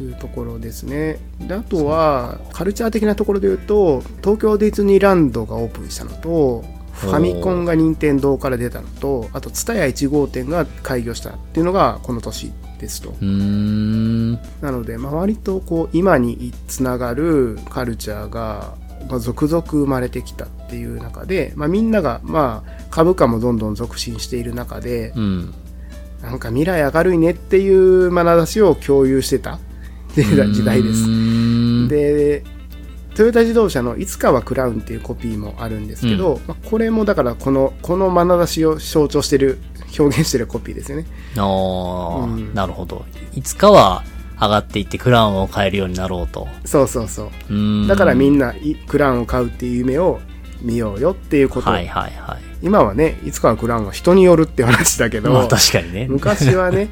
[0.00, 1.18] いうところですね。
[1.40, 13.10] であとはカルチャー的なところで言うと東京ディズニーランドがオープンしたのとファミコンが任天堂から出たのとあと TSUTAYA1 号店が開業したっていうのがこの年ですと。
[13.20, 18.74] なので、まあ、割とこう今につながるカルチャーが、
[19.08, 25.54] まあ、続々生まれてきたっていう中で、まあ、みんなが、まあ、株価もどんどん続伸している中でうん。
[26.22, 29.60] なんか未来明るいねっていう眼差しを共有してた
[30.24, 31.04] 時代です。
[31.04, 31.88] す。
[31.88, 32.44] で
[33.14, 39.58] トヨタ自動車の「いつかはクラウン」っていうコピーもあるんですけど、まあ、これもだからこのこの眼差しを象徴してる
[39.98, 41.06] 表現してるコピーですよね。
[41.36, 43.04] ああ、うんなるほど。
[43.34, 44.04] いつかは
[44.40, 46.46] 上がっていってクラウンを買えるようになろうと。
[46.64, 47.88] そうそうそう。
[47.88, 50.20] だからみんないクラウンを買うっていう夢を
[50.62, 52.48] 見ようよっていうことをはいはいはい。
[52.60, 56.06] 今はね、いつかはクラウンは人によるって話だけど、 まあ確かにね。
[56.08, 56.88] 昔はね、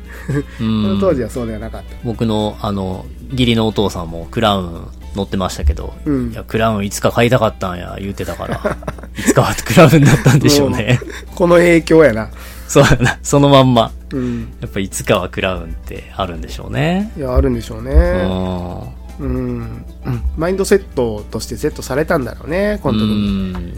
[0.61, 1.97] の 当時はそうではなかった。
[2.05, 8.77] 僕の、あの、義理のお父さんもクラウン乗ってましたけど、うんいや、クラウンいつか買いたかったんや、言うてたから、
[9.19, 11.01] いつかはクラウンになったんでしょうね。
[11.35, 12.29] この影響やな。
[12.69, 13.91] そうやな、そのまんま。
[14.13, 14.53] うん。
[14.61, 17.13] やっぱいつかはクラウンってあるんでしょうね。
[17.17, 17.93] いや、あるんでしょううね。
[17.95, 18.97] ん。
[19.21, 19.85] うん。
[20.05, 23.75] うんマインドセットとしてセットされたんだろうね、この時に。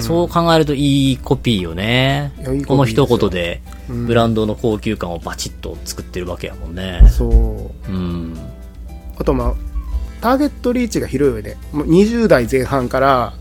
[0.00, 7.02] そう考えるといいコピーよねいやいこの一言でうんブランドの高級感をバチッと作ってるわけやもんね。
[7.08, 7.92] そう。
[7.92, 8.36] うん。
[9.18, 9.54] あと、まあ、
[10.20, 13.34] ターゲットリーチが広い上で、もう20代前半から、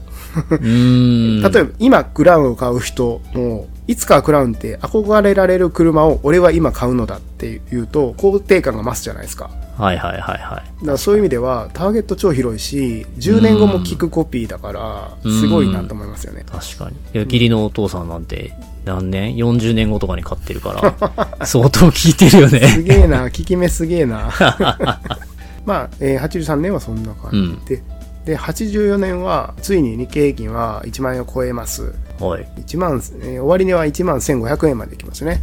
[0.52, 1.42] うん。
[1.44, 9.52] 例えば今クラウンを買う人も、いつかはクラウンって憧れられる車を俺は今買うのだっていうと肯定感が増すじゃないですか。
[9.78, 10.40] はいはいはいはい。
[10.80, 16.44] だからそういう意味ではターゲット超広いし10年後も聞くコピーだからうんすごいなと思いますよね。
[16.52, 16.96] 確かに。
[17.14, 18.54] いや、義理のお父さんなんて
[18.86, 20.96] 何年 ?40 年後とかに買ってるか
[21.40, 22.82] ら、相当聞いてるよすね。
[22.84, 24.32] げえな、効き目すげえな。
[25.66, 27.84] まあ、えー83年はそんな感じで、
[28.26, 31.94] で、84年はついに日経平均は1万円を超えます。
[32.20, 32.48] はい。
[32.66, 35.42] 1万、えー終値は1万1500円までいきますね。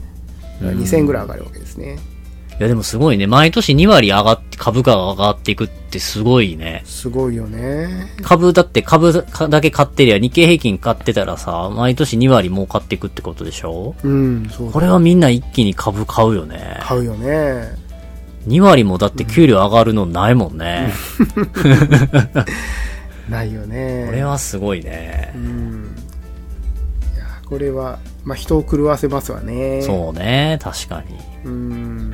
[0.61, 1.99] うん2000円ぐらい上がるわけですね。
[2.61, 3.27] いやでもすごいね。
[3.27, 6.83] 毎年2割上がって、株価が上がっていくってすごいね。
[6.85, 8.13] すごいよね。
[8.23, 13.95] 株だって株だけ買ってりゃ日経平均買ってたらさ、毎年2割儲かっていくってことでしょ？
[14.05, 14.71] うん、そう。
[14.71, 16.79] これはみんな一気に株買うよね。
[16.83, 17.65] 買うよね。
[18.47, 20.93] 2割もだって給料上がるのないもんね。
[23.29, 24.05] ないよね。
[24.07, 25.39] これはすごいねう。
[25.39, 25.97] ん。
[27.15, 29.83] いや、これは、まあ、人を狂わせますわね。
[29.83, 31.17] そうね、確かに。
[31.45, 31.49] う。
[31.49, 32.11] ん。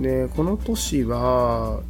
[0.00, 1.80] で、この年は、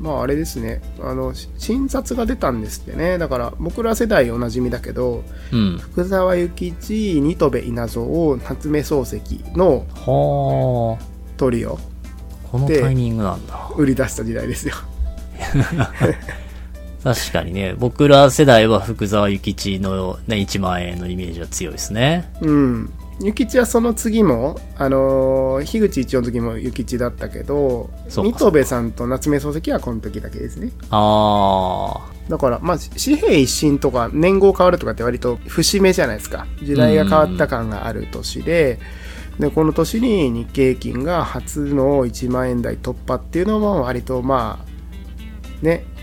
[0.00, 3.18] まああれですね、あの、新札が出たんですってね。
[3.18, 5.78] だから僕ら世代おなじみだけど、うん。
[5.78, 11.04] 福沢諭吉、新戸部稲造、夏目漱石のはあ。
[11.36, 11.78] トリオ、
[12.50, 13.70] このタイミングなんだ。
[13.76, 14.74] 売り出した時代ですよ。
[17.04, 22.30] 確かにね、僕ら世代は福沢諭吉のね、1万円のイメージは強いですね。
[22.40, 22.92] うん。
[23.20, 30.70] 諭吉はその次も、あのー樋口一葉の時も諭吉だったけど、そうか新戸部さんと夏目漱石はこの時だけですね。
[30.90, 31.94] あ
[32.28, 36.46] だから、まあ、紙幣一新とか年号変わるとかって割と節目じゃないですか。
[36.62, 38.78] 時代が変わった感がある年で、
[39.38, 45.98] で、この年に日経金が初の1万円台突破っていうのも割とまあ、ね、ー。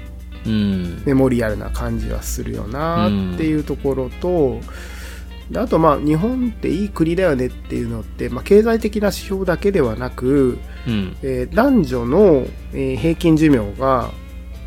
[0.46, 1.04] うん。
[1.06, 4.60] メモリアルな感じはするよなっていうところと、
[5.50, 10.58] であとまあ日本っていい国だよねっていうのって、まあ、経済的な指標だけではなく、
[10.88, 11.18] うん。
[11.22, 14.12] えー男女の、えー平均寿命が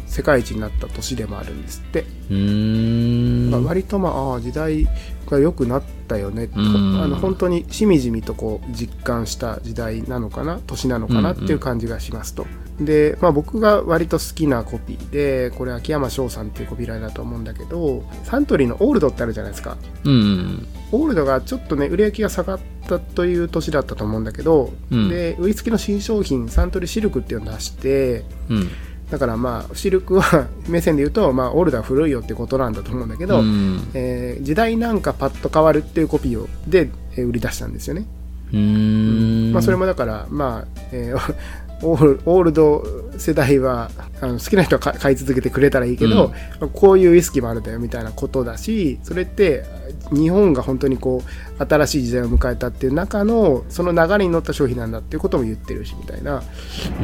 [0.06, 2.00] 世界一になった年でもあるんですって。
[2.30, 3.50] うーん。
[3.50, 4.86] まあ、割とまあ時代
[5.30, 10.60] が良くなったよねとうんあの本当にしみじみとこう実感した時代なのかな？
[10.66, 12.46] 年なのかなっていう感じがしますと。
[12.80, 19.76] で、まあ、僕が割と好きなコピーでこれ秋山翔さんっていうコピーライターだと思うんだけどサントリーのオールドってあるじゃないですか。
[20.04, 20.66] うん。
[20.92, 28.70] オールドがちょっとね売れ行きが下がったという年だったと思うんだけど、うんでウイスキーの新商品サントリーシルクっていうのを出してうん。
[29.10, 33.90] だからまあシルクは目線で言うと、まあ、オールドは古いよってことなんだと思うんだけど、うん。
[33.94, 38.06] えー時代なんかパッと変わるっていうコピーをで、えー売り出したんですよね。
[38.52, 39.52] うーん。
[39.52, 41.34] まあ、それもだから、まあ、えー
[41.82, 42.84] オールオールド
[43.18, 43.90] 世代は
[44.20, 46.32] あの好きな人は買買い続けてくれたらいいけど、
[46.72, 49.64] こういうウイスキーもあるんだよみたいなことだしそれって
[50.12, 56.42] 日本が本当にこう新しい時代を迎えたっていう中のその流れに乗った商品なんだっていうことも言ってるしみたいな、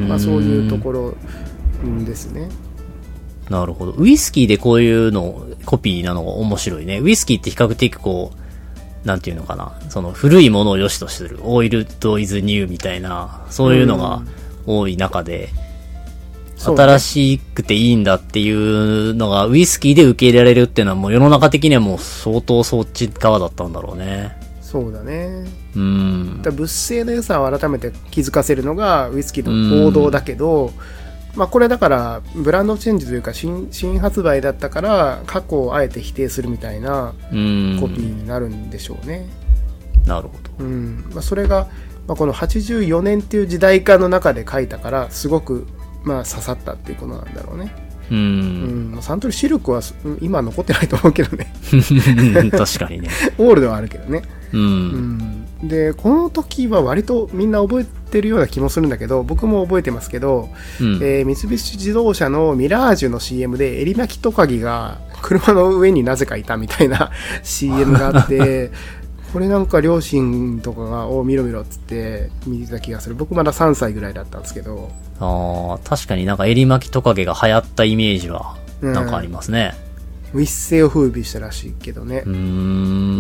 [0.09, 1.17] まあ、そういうところうん
[2.05, 2.49] ですね。
[3.51, 3.95] なるほど。
[3.97, 7.01] ウイスキーでこういうの、コピーなのが面白いね。
[7.01, 9.78] ウイスキーって比較的こう、なんていうのかな。
[9.91, 11.39] その古いものを良しとする。
[11.43, 14.22] オイルドイズニューみたいな、そういうのが
[14.66, 15.51] 多い中で、
[16.57, 24.37] そうね新しくていいんだっていうのが、ウイスキーで受け入れられるっていうのはもう世の中的にはもう相当そっち側だったんだろうね。
[24.62, 25.45] そうだね
[25.76, 26.51] うんだ。
[26.51, 30.72] 物性の良さを改めて気づかせるのがウイスキーの王道だけど、
[31.37, 37.78] まあこれだからブランドチェンジというか新新発売だったから過去をあえて否定するみたいなうん。
[37.80, 39.26] コピーになるんでしょうね。
[40.07, 40.64] なるほど。
[40.64, 41.68] うんまあ、それが、
[42.07, 45.66] まあ、この84年っていう時代感の中で書いたからすごく
[46.05, 47.72] まあ刺さったっていうことなんだろうね。
[48.11, 48.14] う。
[48.14, 51.53] うんん、まあサントリーシルクはうん今残ってないと思うけどね。
[52.53, 53.09] 確かにね。
[53.39, 54.22] オールドはあるけどね。
[54.53, 54.59] う。
[54.59, 60.49] うんん、でこの時は割とみんな覚えてるような気もするんだけど僕も覚えてますけど、
[60.81, 60.97] うん。
[61.03, 67.11] えー三菱自動車のミラージュの CM で襟巻きトカゲが車の上になぜかいたみたいな
[67.43, 68.71] CM があって
[69.33, 79.75] これなんか両親とかが「お見ろ見ろ」っつって見てた気がする僕まだ3歳ぐらいだったんですけどああ、確かになんか襟巻きトカゲが流行ったイメージは、なんかありますね。
[80.35, 82.23] 一世を風靡したらしいけどね。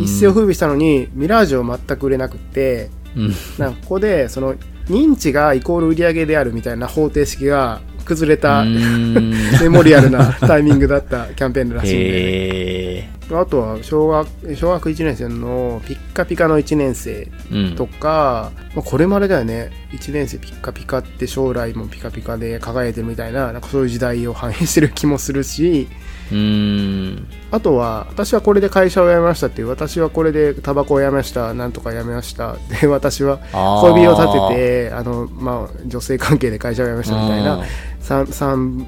[0.02, 3.34] 一世を風靡したのにミラージュを全く売れなくってうん。
[3.58, 4.54] なんかここでその
[4.88, 8.64] 認知がイコール売り上げであるみたいな方程式が崩れた
[9.60, 17.28] メモリアルなタイミングだったキャンペーンらしいんで、へあとは小学小学1年生のピッカピカの1年生。
[17.76, 19.70] とか、まあ、これまでだよね。
[19.92, 25.88] 1年生ピッカピカって将来もピカピカで輝いてるみたいななんかそういう時代を反映してる気もするし
[26.30, 27.28] うーん。
[27.50, 33.38] あとは私はこれで会社を辞めましたっていう私はこれでタバコをやめましたなんとかやめましたで私は
[33.82, 37.62] 恋人を立ててあの、まあ、女性関係で会社を辞めましたみたいな
[38.00, 38.86] 三三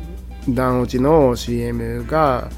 [0.49, 2.51] 段落ちの CM が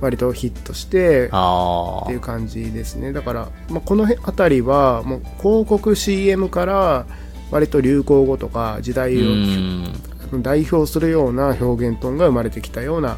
[0.00, 7.06] 割とヒットしてあっていう感じですねだから、まあ、この辺りはもう広告 CM から
[7.50, 8.94] 割と流行語とか時あ。
[8.94, 9.94] 代をうん。
[10.42, 13.16] 代表するような表現トーンが生まれてきたような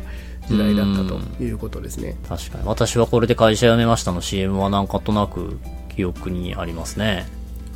[0.49, 2.17] 時代だったということですね。
[2.29, 2.65] 確かに。
[2.67, 5.59] 私はこれで会社辞めましたの CM はなんかとなく
[5.95, 7.27] 記憶にありますね。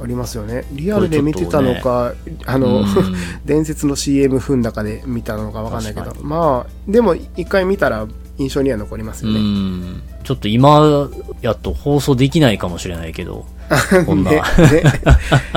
[0.03, 0.65] ありますよね。
[0.73, 2.15] リアルで見てたのか、
[2.47, 2.87] あの、うん
[3.45, 8.07] 伝説の CM 踏んだかで見たのかわかんないけどまあ、でも一回見たら
[8.39, 9.41] 印象には残りますうよね。
[9.41, 10.03] ん。
[10.25, 11.09] ちょっと今
[11.41, 13.45] やっと放送できないかもしれないけど、
[14.07, 14.43] こんな、ねね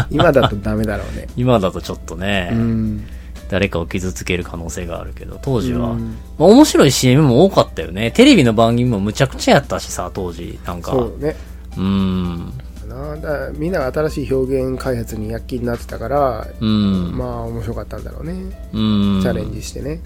[0.10, 1.28] 今だとダメだろうね。
[1.38, 3.06] 今だとちょっとね、うん。
[3.50, 8.12] 誰かを傷つける可能性があるけど、当時は、うんまあ、面白い CM も多かったよね。
[8.12, 10.60] テレビの番組もむちゃくちゃやったしさ、当時。
[10.66, 10.92] なんか。
[10.92, 11.36] そうね。
[11.78, 12.54] うん。
[12.88, 13.16] な。
[13.18, 17.18] だみんなが新しい表現開発に躍起になってたから、うん。
[17.18, 18.34] まあ面白かったんだろうね。
[18.74, 19.20] うん。
[19.22, 20.02] チャレンジしてね。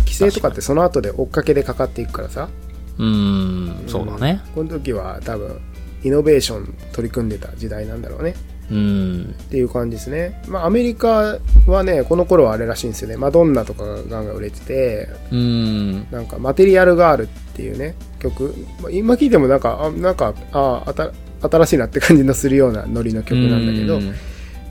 [0.00, 2.48] 規制とかってその後で追っかけでかかっていくからさ。
[2.98, 3.84] うん。
[3.86, 4.40] そうだね。
[4.54, 5.60] この時は多分、
[6.02, 8.34] イノベーション取り組んでた時代なんだろうね。
[8.74, 9.34] うん。
[9.40, 10.42] っていう感じですね。
[10.48, 13.16] まあアメリカはね、この頃はあれらしいんですよね。
[13.16, 16.10] マドンナとかがガンガン売れてて、うん。
[16.10, 18.54] なんかマテリアルガールっていうね、曲。
[18.82, 20.82] まあ今聴いてもなんか、あ、なんか、あ
[21.42, 24.14] 新しいなって感じのするようなノリの曲なんだけど、うん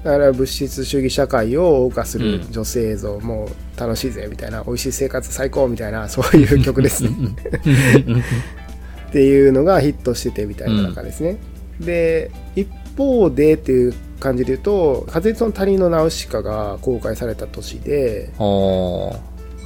[0.04, 3.48] だから物質主義社会を謳歌する女性像も
[3.78, 7.10] 楽しいぜみたいな、美味しい生活最高みたいな、 そういう曲ですね。
[9.10, 11.38] っていうのがヒットしててみたいな中ですね。
[11.80, 18.30] で、一方でっていう感じで言うと、風と谷のナウシカが公開された年で、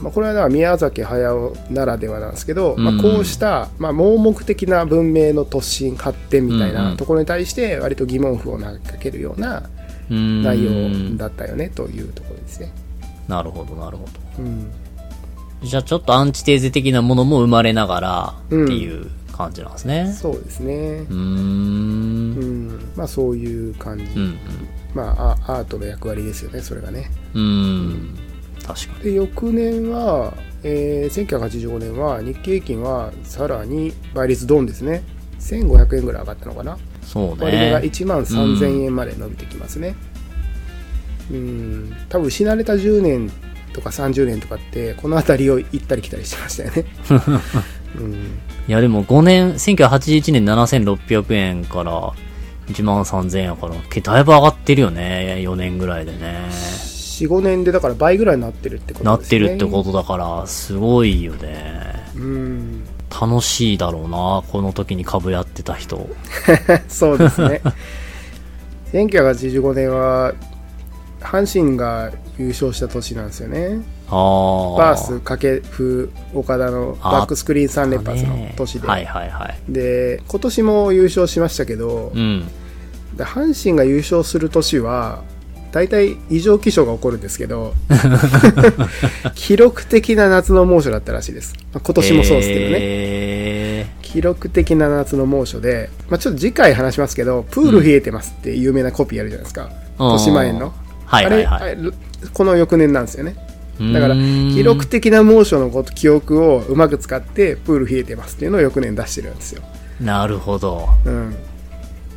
[0.02, 2.84] まあ、これはだから宮崎駿ならではなんですけど、うん。
[2.84, 6.98] まあ、こうした、まあ、盲目的な文明の突進発展みたいなん。
[6.98, 9.64] ところに対して割と疑問符を投げかけるような
[10.10, 10.44] うん。
[10.44, 12.72] 内容だったよねというところですね。
[13.28, 14.06] なるほど、なるほ
[14.38, 14.44] ど。
[14.44, 14.72] うん。
[15.64, 18.72] じゃあちょっとアンチテーゼ的なものも生まれながらってうん。
[18.72, 19.08] いう
[19.38, 20.12] 感じなんですね。
[20.14, 21.14] そうですねう。
[21.14, 24.38] んん、まあそういう感じ、うん。
[24.94, 27.44] まあアアートの役割ですよねそれがねうん。
[27.44, 27.46] う
[27.94, 28.18] ん。
[28.66, 29.04] 確かに。
[29.04, 30.34] で翌年は、
[30.64, 35.04] えー1985年は日経平均はさらに倍率ドンですね
[35.40, 37.88] 1500円ぐらい上がったのかなそう割値がね。
[37.88, 39.96] 1万3000円まで伸びてきますね
[41.32, 43.32] うん多分失われた10年
[43.74, 46.86] とか30年とかってこの辺りを行ったり来たりしてましたよね
[48.00, 52.12] うんいやでも5年、1981年7600円から
[52.68, 55.38] 1万3000円やから、けだいぶ上がってるよね。
[55.40, 56.50] 4年ぐらいでね。
[56.52, 61.96] 45年でだから倍ぐらいになってるってことなってですねるってことだから、すごいよね。
[62.16, 66.10] うん楽しいだろうな、この時に株やってた人。
[66.90, 67.62] そうですね
[68.92, 70.34] 1985年は
[71.20, 73.82] 阪神が優勝した年なんですよね。
[74.10, 79.60] バース掛布岡田のバックスクリーン3連発の年で、はいはいはい。
[79.68, 82.48] で今年も優勝しましたけど、うん。
[83.16, 85.24] で阪神が優勝する年は
[85.72, 87.74] 大体異常気象が起こるんですけど
[89.36, 100.06] 記録的な夏の猛暑だったらしいです、まあ今年もそうですけどね、え記録的な夏の猛暑で、まあ、ちょっと次回話しますけどプール冷えてますって有名なコピーあるじゃないですか、うん。
[100.06, 100.74] 豊島園の、
[101.06, 101.62] はいはいはい。
[101.62, 101.78] あれ
[102.34, 103.36] この翌年なんですよね。
[103.38, 103.57] ー。
[103.80, 109.62] だから記録的な猛暑のこと記憶をうまく使ってプール冷えてますっていうのを翌年出してるんですよ
[110.00, 110.88] なるほど。
[111.06, 111.34] うん、っ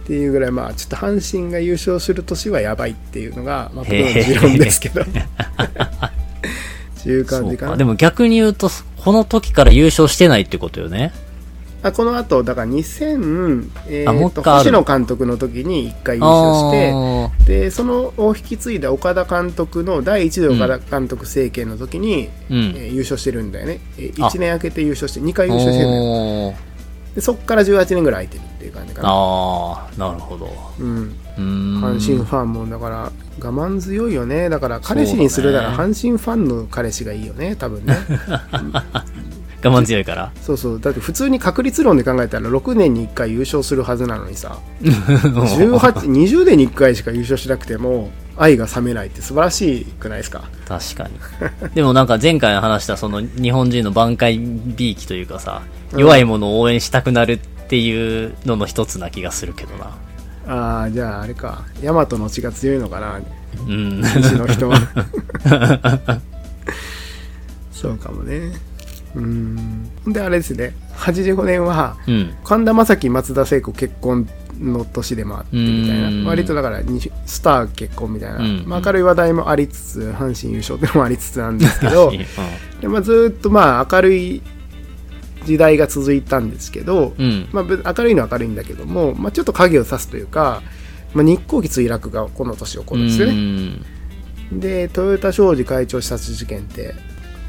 [0.07, 5.05] ていうぐらいまあちょっと阪神が優勝する年はやばいっていうのが、まあ、僕の持論ですけど っ
[7.03, 7.49] ていう感。
[7.49, 11.13] じかなでも逆に言うと、この時から優勝してないってことよね。
[11.83, 22.77] あこの後だから2000、えー、と一回ある星野監督の時に1回優勝してあでそのを引き継いだ岡田監督の第1代岡田監督政権の時に、ーうん。
[22.77, 24.29] えー優勝してるんだよね、えあ。
[24.29, 25.97] 1年明けて優勝して2回優勝してるんだ
[26.53, 26.71] よ
[27.15, 29.09] でそっから18年ぐらい空いてるっていう感じかな。
[29.11, 30.49] ああ、なるほど。
[30.79, 31.17] うん。
[31.37, 34.49] 阪神ファンもだから我慢強いよね。
[34.49, 37.57] だから彼氏にするなら阪神ファンの彼氏がいいよね。
[37.57, 37.97] 多分ね
[39.63, 40.33] 我慢強いから。
[40.43, 50.45] そうそうだって普通に確率論で考えたら6年に1回優勝するはずなのにさ 1820年に1回しか優勝しなくても愛が冷めないって素晴らしくないですか？
[50.67, 51.11] 確かに。
[51.75, 55.63] でもなんか前回話したその日本人の挽回美意気というかさ、
[55.97, 59.91] 弱いものを応援したくなるっていうのの一つな気がするけどな。
[60.49, 63.21] ああじゃああれか大和の血が強いのかな
[63.69, 64.01] うん。
[64.01, 64.79] 西の人は
[67.73, 68.53] そうかもね
[69.15, 69.91] うん。
[70.07, 70.75] であれですね。
[70.97, 72.35] 85年はうん。
[72.45, 74.29] 神田正輝松田聖子結婚
[74.61, 76.25] の年でもあってみたいうん。
[76.25, 78.65] な割とだからにスター結婚みたいな、うん。
[78.67, 82.09] まあ、明るい話題もありつつ阪神優勝っていうのもありつつなんですけど。
[82.11, 84.43] う んで、まあ、ずーっとまあ明るい
[85.47, 87.49] 時代が続いたんですけど、うん。
[87.53, 90.63] まあ、別明るいのは明るいんだけども、まあ、ちょっと影を差すというか、
[91.15, 93.35] まあ、日航機墜落がこの年起こるんですようね。
[93.35, 93.85] ん。
[94.53, 96.95] で豊田商事会長視察事件って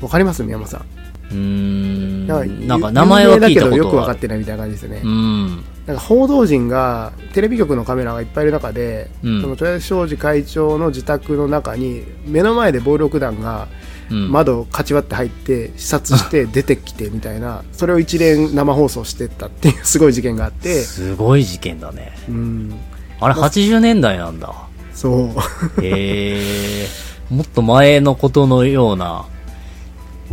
[0.01, 0.43] わかります？
[0.43, 0.85] 宮本さん
[1.31, 2.27] うーん。
[2.67, 4.05] なんか名前は聞いた有名だけどよく分。
[4.05, 5.01] かってないみたいな感じですよね。
[5.03, 5.63] うん。
[5.85, 13.67] なんか報道陣がテレビ局のカメラがいっぱいいる中で、うんその豊田商事会長の自宅の中に目の前で暴力団が
[14.09, 14.31] うん。
[14.31, 22.11] 窓をかち割って入って視察して 出てきてみたいなそれを一連生放送してったっていう すごい事件があって、すごい事件だね。
[22.27, 22.73] うん、
[23.21, 24.53] あれ80年代なんだ。
[24.93, 25.31] そ
[25.79, 26.87] うへえ。
[27.29, 29.25] もっと前のことのような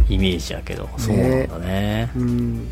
[0.08, 2.10] イメージやけど、そうなんだね。
[2.16, 2.68] うん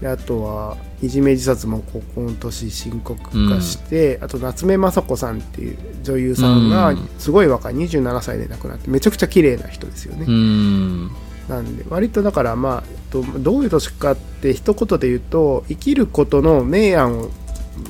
[0.00, 3.20] であとはいじめ自殺もここの年深刻
[3.50, 11.10] 化して、あと夏目雅子さんっていう女優さんがうんすごい若い27歳で亡くなってめちゃくちゃ綺麗な人ですよね、うん。
[11.48, 17.30] なんで割とだからまあどどういう年かって一言で言うと生きることの明暗を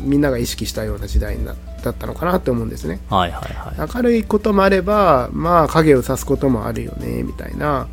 [0.00, 3.00] みんなが意識したような時代になだったのかなって思うんですね。
[3.08, 3.90] はいはいはい。
[3.94, 7.88] 明るいこともあればまあ影を差すこともあるよねみたいな、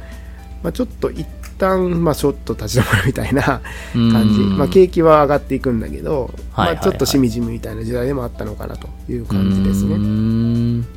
[0.63, 1.25] まあ、ちょっと一
[1.57, 3.61] 旦まあちょっと立ち止まるみたいな
[3.93, 6.11] 感じ、うんまあ、景気は上がっていくんだけど、
[6.51, 6.75] はいはいはい。
[6.75, 10.81] まあ、ちょっとしみじみみたいな時代でもあったのかなという感じですうねん。
[10.81, 10.87] だ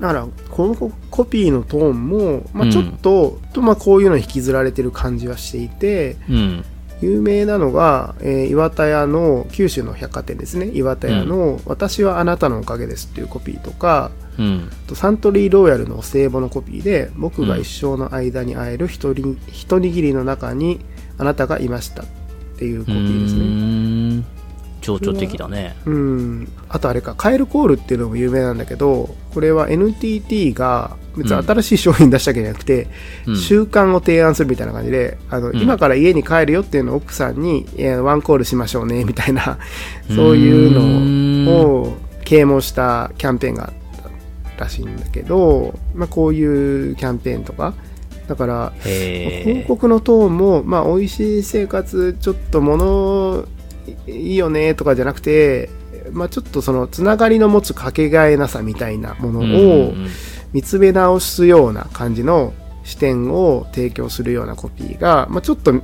[0.00, 2.70] からこのコピーのトーンも、まあ、うん。
[2.70, 6.64] ちょっと、とまあこういうのに引きずられてる感じはしていてうん。
[7.00, 14.70] 有名なのが、えー岩田屋の九州の百貨店ですね岩田屋の「私はあなたのおかげです」っていうコピーとか、うん。
[14.94, 20.80] サントリーローヤルのお歳暮のコピーで「僕が一生の間に会える一人一握りの中に
[21.18, 22.06] あなたがいました」っ
[22.56, 24.37] ていうコピーですね。
[24.94, 25.02] うん。
[25.02, 25.76] 情緒的だね。
[25.86, 32.88] うん、あとあれかカエルコールっていうのも有名なんだけどこれは NTT が別に新しい商品出したわけじゃなくて、
[33.26, 33.36] うん。
[33.36, 35.56] 習慣を提案するみたいな感じであの、ん。
[35.56, 39.58] 今から家に帰るよっていうのを奥さんに、えーワンコールしましょうねみたいな
[40.14, 43.72] そういうのを啓蒙したキャンペーンがあっ
[44.56, 47.74] たらしいんだけど、まあ、こういうキャンペーンとか。
[48.28, 53.48] だからへ広告のトーンも、まあ、美味しい生活ちょっと物
[54.06, 55.70] いいよねとかじゃなくて、
[56.12, 59.94] まあ、ちょっとそのつながりの持つかけがえなさみたいなものを
[60.52, 65.74] 見つめ直すような感じの視点を提供するようなコピーが、まあ、ちょっと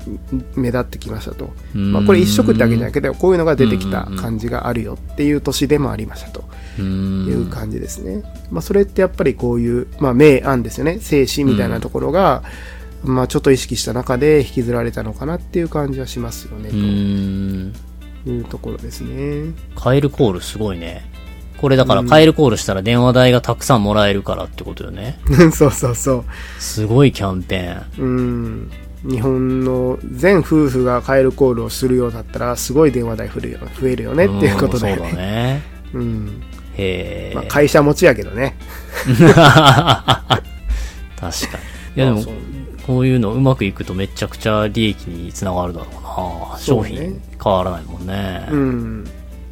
[0.57, 6.45] 目立ってきましたと、まあ、これ一色ってわけじゃなくてこういうのが出てきた感じがあるよっていう年でもありましたと。
[6.77, 10.99] いう感じですね、まあ、それってやっぱりこういう、まあ、明暗ですよね。
[11.01, 12.43] 生死みたいなところが、
[13.05, 17.73] まあ、ちょっと意識した中で引きずられたのかなっていう感じはしますよねうん。
[17.73, 17.79] と
[18.27, 21.11] いうところですねカエルコールすごいね。
[21.59, 25.19] これだからカエルコールしたら電話代がたくさんもらえるからってことよね。
[25.53, 26.25] そうそうそう
[26.59, 28.05] すごいキャンペーン。
[28.05, 28.71] うん
[29.05, 35.23] 日本の全夫婦がカエルコールをするようだったらすごい電話代増えるよ増えるよねっていうことだようんそうだね。
[35.23, 35.63] ね。
[35.95, 36.43] うん
[36.77, 37.35] へえ。
[37.35, 38.57] まあ、会社持ちやけどね。
[39.07, 40.43] 確かに。
[41.97, 42.25] いやでも
[42.87, 46.04] こういうのうまくいくとめちゃくちゃ利益につながるだろうな。
[46.59, 48.49] 商そうね品変わらないもんね。
[48.51, 49.05] うん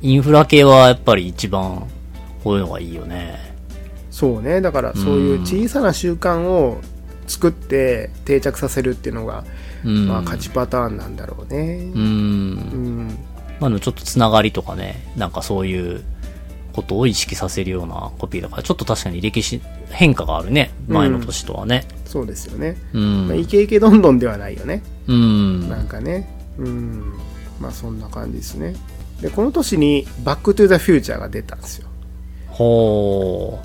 [0.02, 1.86] インフラ系はやっぱり一番
[2.42, 3.54] こういうのがいいよね。
[4.10, 6.80] そうねだからそういう小さな習慣を
[7.26, 9.44] 作って定着させるっていうのが、
[9.84, 10.08] うん。
[10.08, 11.90] まあ勝ちパターンなんだろうね。
[11.94, 12.04] うんう。
[12.04, 13.18] ん
[13.60, 16.02] まあでもちょっとつながりとかね、なんかそういう
[16.72, 19.60] ことを意識させるようなコピーだから、ちょっと確かに歴史
[19.90, 20.70] 変化があるね。
[20.88, 21.86] 前の年とはね。
[22.04, 22.76] そうですよね。
[22.92, 23.28] うん。
[23.28, 24.82] まあ、イケイケどんどんではないよね。
[25.06, 25.68] うん。
[25.68, 26.28] なんかね。
[26.58, 27.12] うん。
[27.60, 28.74] まあそんな感じですね。
[29.20, 31.88] で、この年にバックトゥザフューチャーが出たんですよ。
[32.48, 33.60] ほ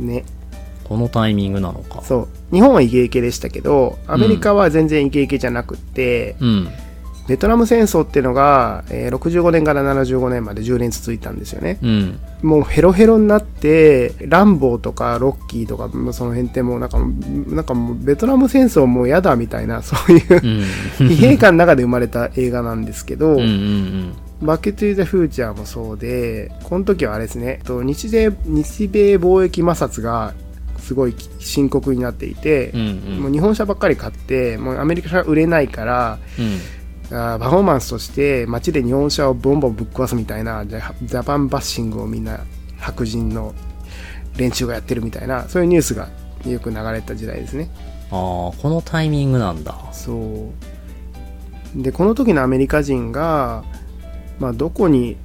[0.00, 0.02] う。
[0.02, 0.24] ね。
[0.84, 2.02] このタイミングなのか。
[2.02, 2.28] そう。
[2.52, 6.68] 日本はイケイケでしたけど、アメリカは全然イケイケじゃなくって、うん。
[7.28, 11.78] ベトナム戦争っていうのが、えー65年から75年まで10年続いたんですよね。
[11.82, 12.20] うん。
[12.42, 16.98] もうヘロヘロになって、ランボーとかロッキーとか、その辺ってもうなんか、
[17.48, 20.24] なんかもうベトナム戦争もう嫌だみたいな、そういう
[21.00, 21.08] うん。
[21.08, 24.12] 疲弊感の中で生まれた映画なんですけど、うんうん
[24.42, 30.34] バックトゥーザフューチャーもそうで、この時はあれですね、と日米日米貿易摩擦が
[30.78, 32.80] すごい深刻になっていてうん。
[32.80, 36.58] う、んもう日本車ばっかり買って、もうアメリカ車売れないから、うん。
[37.08, 42.40] パフォーマンスとして街で日本車をボンボンぶっ壊すみたいなジャジャパンバッシングをみんな
[42.78, 43.54] 白人の
[44.36, 46.08] 連中がやってるみたいなそういうニュースが
[46.44, 47.70] よく流れた時代ですね。
[48.10, 49.74] ああ、このタイミングなんだ。
[49.92, 50.52] そ
[51.76, 51.82] う。
[51.82, 53.64] でこの時のアメリカ人が、
[54.38, 55.16] まあ、どこに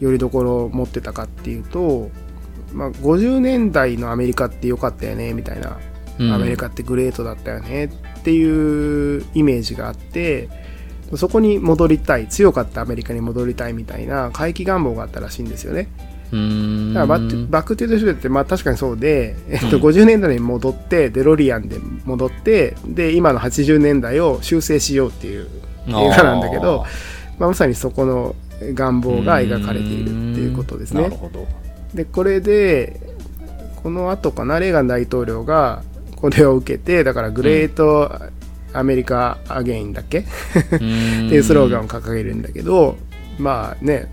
[0.00, 2.10] よりどころを持ってたかっていうと、
[2.72, 5.78] まあ、50年代のアメリカって良かったよねみたいな。
[6.18, 6.32] うん。
[6.32, 10.48] アメリカってグレートだったよねっていうイメージがあって
[11.16, 15.88] そこに戻りたい強かったアメリカに戻りたいみたいな回帰願望があったらしいんですよね。
[16.32, 16.38] だ
[16.94, 19.82] からバックバック・トゥ・ザ・フューってまあ確かにそうで、えっと、うん。
[19.82, 25.48] 50年代に戻ってデロリアンで戻ってで今の80年代を修正しようっていう
[25.86, 26.84] 映画なんだけど
[27.38, 31.02] まあ、まさにそこの願望が描かれているっていうことですね。
[31.02, 31.46] なるほど。
[31.92, 33.00] でこれで
[33.82, 35.82] この後かなレーガン大統領が
[36.16, 38.10] これを受けてだから Great
[38.74, 40.24] America Again だっけ、っ
[40.78, 42.96] ていうスローガンを掲げるんだけど
[43.38, 44.10] まあね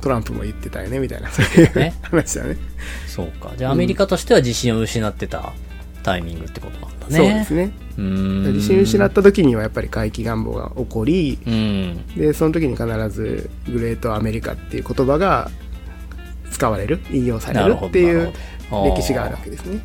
[0.00, 2.56] トランプも言ってたよねみたいなそういうね話だね
[3.06, 3.52] そうか。
[3.56, 5.52] じゃあアメリカとしては自信を失ってた
[6.02, 7.16] タイミングってことなんだね。
[7.16, 7.72] そうですね。
[7.96, 12.06] 自信失った時にはやっぱり回帰願望が起こり、うん。
[12.16, 15.50] で、その時に必ずグレートアメリカっていう言葉が
[16.52, 17.76] 使われる、引用される。
[17.84, 18.32] っていう
[18.94, 19.80] 歴史があるわけですね。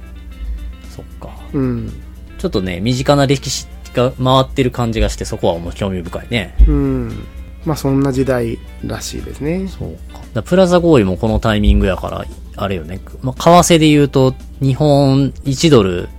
[0.95, 1.35] そっか。
[1.53, 1.91] うん。
[2.37, 6.55] ちょっとね、身近な歴史が回ってる感じがして、そこはもう興味深いね。
[6.67, 7.25] うん。
[7.65, 9.67] まあそんな時代らしいですね。
[9.67, 10.19] そうか。
[10.33, 12.25] だプラザ合意もこのタイミングやから、
[12.55, 12.99] あれよね。
[13.21, 16.09] まあ、為替で言うと、日本1ドル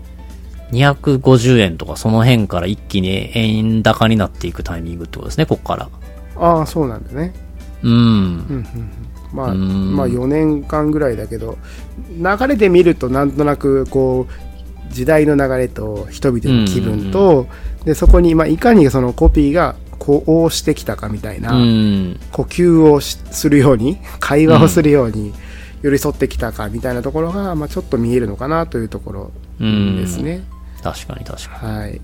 [0.73, 5.89] 250円とかその辺から一気に円高になっていくタイミングってことですね、こっから。
[6.37, 7.33] ああ、そうなんだね。
[7.83, 7.93] うん。
[7.93, 8.91] うんうんうん
[9.35, 11.59] まあ、うんまあ4年間ぐらいだけど、
[12.17, 14.54] 流れで見るとなんとなくこう、
[14.91, 17.47] 時代の流れと人々の気分と、
[17.85, 22.21] で、そこに、まあ、いかにそのコピーがこう応してきたかみたいな、うん。
[22.33, 25.33] 呼吸をしするように、 会話をするように
[25.83, 29.31] 寄り添ってきたかみたいなところが、まあ、ちょっと見えるのかなというところ
[29.61, 29.97] うん。
[29.97, 30.19] です。
[30.19, 30.43] ね。
[30.83, 31.79] 確かに確かに。
[31.79, 32.01] はい。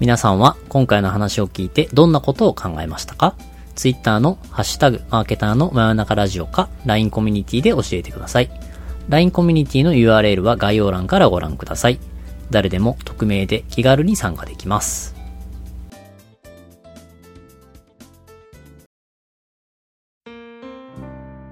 [0.00, 3.36] 皆さんは今回の話を聞いてどんなことを考えましたか
[3.76, 8.50] ?Twitter のハッシュタグ、マーケターの真夜中ラジオか LINE コミュニティで教えてください。
[9.08, 11.98] LINE コミュニティの URL は概要欄からご覧ください。
[12.50, 15.14] 誰でも匿名で気軽に参加できます。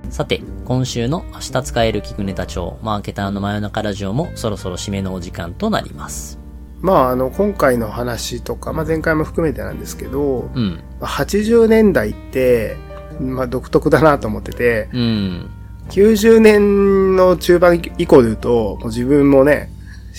[0.08, 6.38] さて、今週の明日使える聞くネタ帳、マーケターの真夜中ラジオもそろそろ締めのお時間となります。
[6.82, 10.82] まあ、あの、今回の話とか、まあ、前回も含めてなんですけど、うん。
[11.00, 12.76] まあ80年代って、
[13.20, 15.50] まあ、独特だなと思ってて、うん。
[15.90, 19.70] 90年の中盤以降で言うと、もう自分もね、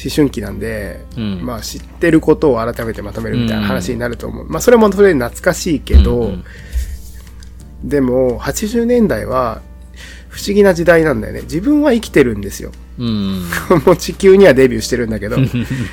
[0.04, 1.46] 思春期なんで、うん。
[1.46, 4.50] まあ知ってることを改めてまとめるみたいな話になると思う。
[4.50, 6.44] まあそれもそれで懐かしいけど、うんうん
[7.84, 9.62] でも80年代は
[10.30, 11.42] 不思議な時代なんだよね。
[11.42, 12.72] 自分は生きてるんですよ。
[13.00, 13.44] うん。
[13.86, 15.38] もう地球にはデビューしてるんだけど。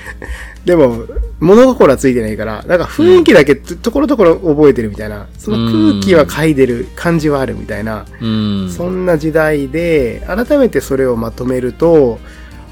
[0.64, 1.04] でも、
[1.38, 8.70] 物心はついてないから、なんか雰囲気だけところどころ覚えてるみたいな、その空気は嗅いでる感じはあるみたいな、うん。
[8.70, 12.18] そんな時代で、改めてそれをまとめると、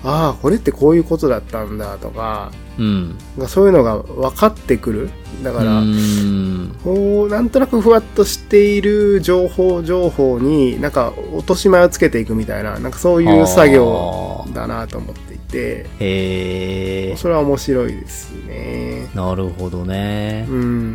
[0.08, 3.18] ああ、これってこういうことだったんだとか、うん。
[3.46, 5.10] そういうのが分かってくる。
[5.42, 6.74] だから、うん。
[6.82, 17.16] こう、なんとなくふわっとしている情報情報に、なんか落とし前をつけていくみたいな、なんかそういう作業だなと思っていて、へえ。
[17.18, 19.10] それは面白いですね。
[19.14, 20.54] なるほどねう。
[20.54, 20.94] ん。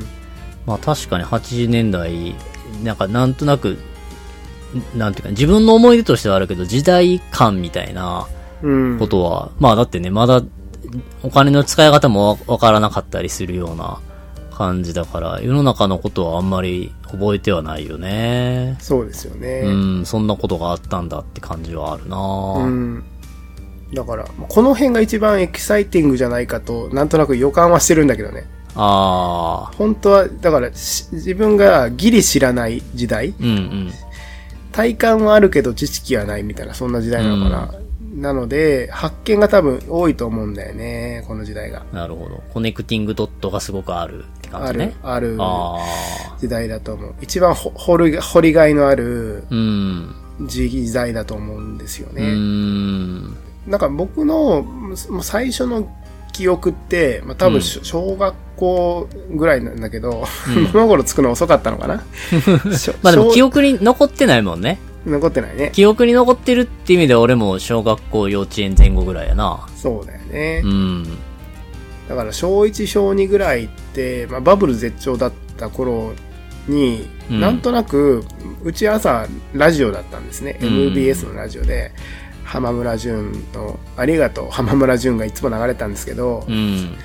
[0.66, 2.34] まあ確かに80年代、
[2.84, 3.78] なんかなんとなく、
[4.96, 8.43] なんていうか、自分の思い出としてはあるけど、時代感みたいなうん。
[9.00, 10.42] ことは、まあだってね、まだ
[11.24, 14.00] お金の使い方もわわからなかったりするような
[14.56, 18.78] 感じだから、世の中のことはあんまり覚えてはないよね。
[18.80, 19.62] そうですようね。
[20.02, 23.04] ん、そんなことがあったんだって感じはあるなうん。
[23.94, 28.46] だから、この辺が一番エキサイティングじゃないかと、なんとなく予感はしてるんだけどね。
[28.76, 33.92] ああ、本当は、だから、し自分がギリ知らない時代うんうん。
[34.72, 37.83] 体感はあるけど知識はないみたいな、そんな時代なのかな。
[38.24, 41.84] なので、発見が多分多いと思うんだよね、この時代が。
[41.92, 42.42] なるほど。
[42.54, 46.38] コネクティングドットがすごくあるって感じね。、あるああ。
[46.40, 47.14] 時代だと思う。
[47.22, 50.16] 一番ほ掘り掘りがいのあるうん。
[50.48, 52.32] 時代だと思うんですようね。
[52.34, 53.24] ん。
[53.68, 54.66] なんか僕の
[55.22, 55.88] 最初の
[56.32, 62.04] 記憶って、まあ、多うん分し小学校ぐらいなんだけど、うん物心つくの遅かったのかな
[63.04, 64.80] まあでも記小憶に残ってないもんね。
[65.06, 65.72] 残ってないね。
[65.74, 69.68] 記憶に残ってるって意味では俺も小学校幼稚園前後ぐらいやな。
[69.76, 70.62] そうだよね。
[70.64, 71.04] うん。
[72.08, 76.14] だから小1小2ぐらいって、まあ、バブル絶頂だった頃
[76.68, 78.26] に、うんなんとなく
[78.64, 81.92] うち朝ラジオだったんですね、うん MBS のラジオで
[82.44, 86.98] 浜村淳の「ありがとう浜村淳」がいつも流れたんですけどう、ん。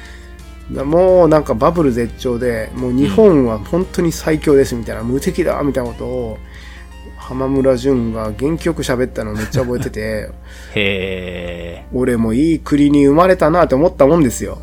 [0.71, 6.39] もうなんかバブル絶頂でもう日本は本当に最強ですみたいな、無敵だみたいなことを
[7.29, 10.01] 浜村淳が元気よく喋ったのをめっちゃ覚えてて
[10.75, 11.85] へえ。
[11.93, 14.57] 俺もいい国に生まれたなって思ったもんですよ。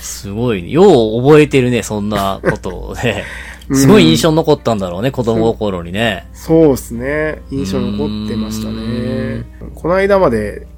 [0.00, 0.70] すごいね。
[0.70, 3.24] よう覚えてるね、そんなことをね。
[3.74, 6.28] すごい印象に残ったんだろうね、子供心にね。
[6.32, 7.42] そうですね。
[7.50, 9.44] 印象に残ってましたね。
[9.74, 10.68] この間まで、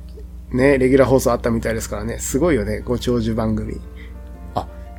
[0.51, 2.19] ね、レギュラー放送あったみたいですからね。
[2.21, 3.81] すごいよね、ご長寿番組。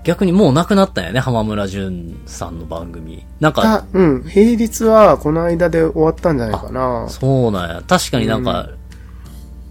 [0.06, 3.26] あ、逆にもうなくなったんやね、浜村淳さんの番組。
[3.40, 4.24] なんか、あ、うん。
[4.24, 7.08] 平日はこの間で終わったんじゃないかな。
[7.10, 7.84] そうなんや。
[7.88, 8.70] 確かになんか、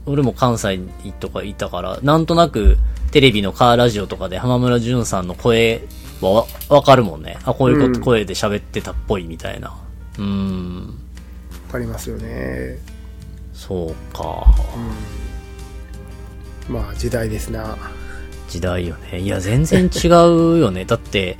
[0.07, 0.80] 俺も関西
[1.20, 2.76] とかいたから、なんとなく
[3.11, 5.82] テレビのカーラジオとかで浜村淳さんの声
[6.20, 7.39] はわわかるもんね。
[7.45, 9.74] あ、こういうこと、うん声で喋ってたっぽいみたいな。
[10.18, 10.87] うーん。
[11.68, 12.78] わかりますよね。
[13.53, 14.45] そうか。
[16.68, 17.76] まあ時代ですな。
[18.49, 19.20] 時代よね。
[19.20, 20.11] いや、全然違う
[20.59, 20.84] よね。
[20.86, 21.36] だって、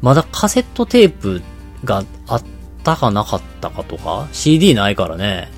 [0.00, 1.42] まだカセットテープ
[1.84, 2.42] があっ
[2.84, 5.50] たかなかったかとか、CD ないからね。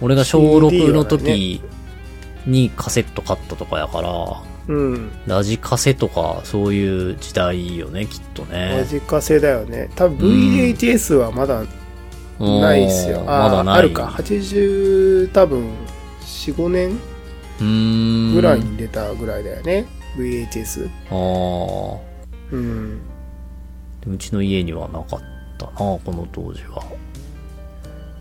[0.00, 1.60] 俺が小 CD 6のは時
[2.46, 5.10] にカセット買ったとかやから、うん。
[5.26, 8.86] ラジカセとかそういう時代よね、きっとマね。
[8.88, 9.90] ジカセだよね。
[9.96, 11.64] 多分うん VHS はまだ
[12.38, 13.20] ないっすよ。
[13.20, 13.78] うんまだない。
[13.78, 14.14] あるか。
[14.18, 15.64] 80、多分、
[16.24, 16.98] 4、5年。
[18.34, 19.86] ぐらいに出たぐらいだよね。
[20.18, 20.90] VHS。
[21.10, 21.98] あー
[22.52, 23.00] うん。
[24.06, 25.20] うちの家にはなかっ
[25.58, 26.82] たな、この当時は。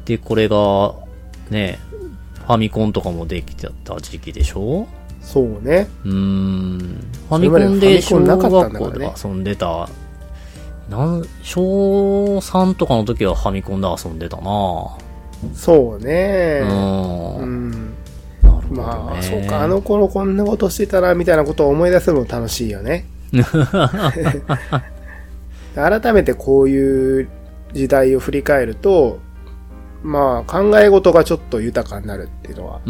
[0.05, 0.93] で、これが、
[1.49, 1.79] ね、
[2.45, 4.87] ファミコンとかもできてた時期でしょ？
[5.21, 5.89] そうね。
[6.05, 6.77] うーん。
[7.29, 9.89] ファミコンで小学校で遊んでた、
[10.89, 14.97] なん、小3とかの時はファミコンで遊んでたな
[15.53, 16.61] そうね。
[16.63, 17.35] うん。
[17.37, 17.93] うん。
[18.69, 23.05] まあ、そうか、あの頃こんなことしてたな、みたいなことを思い出すのも楽しいよね。
[25.75, 27.29] 改めてこういう
[27.73, 29.19] 時代を振り返ると、
[30.03, 32.81] まあ、考え事がちょっと豊かになるっていうのは。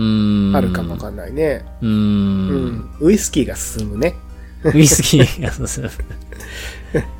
[0.57, 1.65] あるかもわかんないね。
[1.81, 1.87] うー。
[1.87, 2.89] うんん。
[2.99, 4.15] ウイスキーが進むね。
[4.63, 5.89] ウイスキーが進む。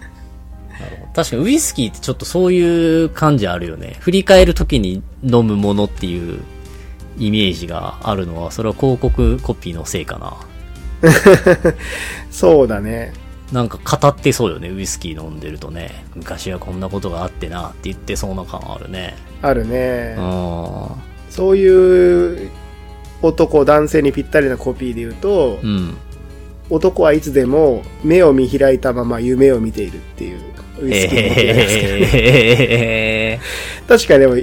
[1.15, 3.95] 確かにウイスキーってちょっとそういう感じあるよね。
[3.99, 6.41] 振り返る時に飲むものっていう
[7.18, 10.38] イメージがあるのは、それは広告コピーのせいかな。
[12.32, 13.13] そうだね。
[13.51, 16.05] なんか語ってそうよね、ウイスキー飲んでるとね。
[16.15, 19.15] 昔はこんなことがあってなって言ってそうな感あるね。
[19.41, 20.15] あるね。
[20.18, 22.49] うそういう
[23.22, 25.65] 男、男性にぴったりなコピーで言うと、ん。
[25.65, 25.97] うん。
[26.70, 30.41] 男はいつでも目を見開いたまま夢を見ているっていう
[30.82, 33.39] ウイスキーのコピーですけど、え
[33.88, 34.36] 確かにでも、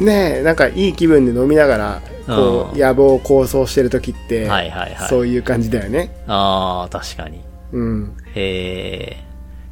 [0.00, 5.08] ねえ、なんかいい気分で飲みながら、こうんう、野望を構想してる時って、ー、はいはいはい。
[5.08, 6.10] そういう感じだよね。
[6.26, 7.40] ああ、確かに。
[7.72, 8.16] うん。
[8.34, 9.28] へえ。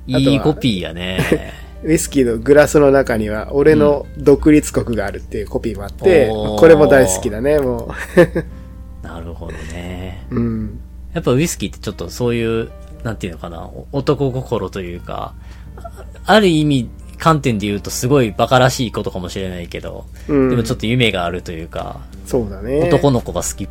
[0.07, 1.55] いいコピーやね。
[1.85, 7.95] ウイスキーのグラスの中には、俺の独立国があるっていうコピーもあって、おーこれも大好きだね、も
[9.03, 10.27] なるほどね。
[10.31, 10.37] う。
[10.37, 10.81] うん。
[11.13, 12.71] やっぱウイスキーってちょっとそういう、
[13.05, 15.35] なんていうのかな、お男心というか、
[15.77, 20.51] あある意味、観点で言うとすごい馬鹿らしいことかもしれないけど、うん。
[20.51, 22.83] でもちょっと夢があるというか、そうだね。
[22.89, 23.69] 男の子が好き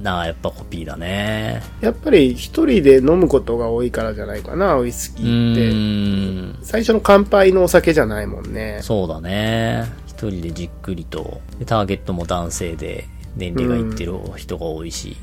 [0.00, 1.62] な、やっぱコピーだね。
[1.80, 6.64] やっぱり一人で飲むことが多いからじゃないかな、ウイスキうーって。
[6.64, 8.78] 最初の乾杯のお酒じゃないもんね。
[8.82, 9.84] そうだね。
[10.06, 11.40] 一人でじっくりと。
[11.58, 15.16] でターゲットも男性で、年齢がいってる人が多いし。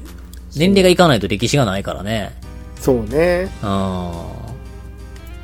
[0.56, 2.34] 年齢がいかないと歴史がないからね。
[2.80, 3.50] そうね。
[3.64, 4.45] うん。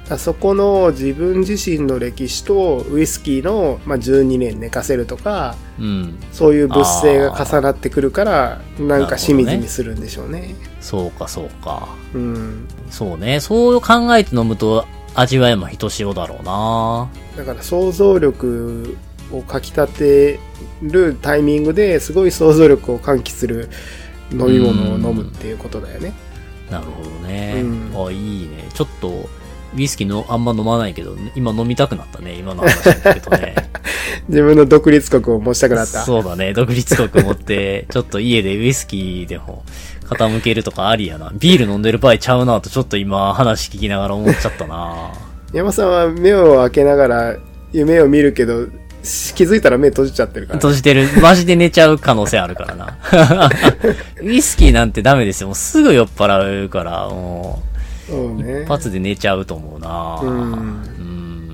[0.09, 6.19] あそこの自分自身の歴史とウイスキーの、まあ、12年寝かせるとか、うん。
[6.33, 10.55] そういう物性が重なってくるから、なんかしみじみするんでしょうね。
[10.81, 11.87] そうか、そうか。
[12.13, 12.67] うん。
[12.89, 13.39] そうね。
[13.39, 14.85] そう考えて飲むと
[15.15, 17.09] 味わいもひとしおだろうな。
[17.37, 18.97] だから想像力
[19.31, 20.39] をかきたて
[20.81, 23.69] るタイミングですごい想像力を喚起する
[24.31, 26.13] 飲み物を飲むっていうことだよね。
[26.69, 27.61] なるほどね。
[27.63, 28.69] うんあ、いいね。
[28.73, 29.29] ちょっと、
[29.75, 32.33] ウイスキーのあんま飲まないけど、今飲みたくなったね。
[32.33, 33.55] 今の話だけどね。
[34.27, 36.03] 自分の独立国を持ちたくなった。
[36.03, 36.53] そうだね。
[36.53, 39.63] 独立国持って、ちょっと家でウイスキーでも
[40.09, 41.31] 傾けるとかありやな。
[41.33, 45.11] ビール飲んでる場合ちゃうなとちょっと今話聞きながら思っちゃったな。
[45.53, 47.35] 山さんは目を開けながら
[47.71, 48.67] 夢を見るけど、
[49.03, 50.59] し気づいたら目閉じちゃってるから。
[50.59, 51.07] 閉じてる。
[51.21, 52.97] マジで寝ちゃう可能性あるからな。
[54.21, 55.47] ウイスキーなんてダメですよ。
[55.47, 57.70] もうすぐ酔っ払うから、もう、
[58.11, 58.67] そうね一。
[58.67, 60.19] 発で寝ちゃうと思うな。
[60.21, 61.51] うんうん。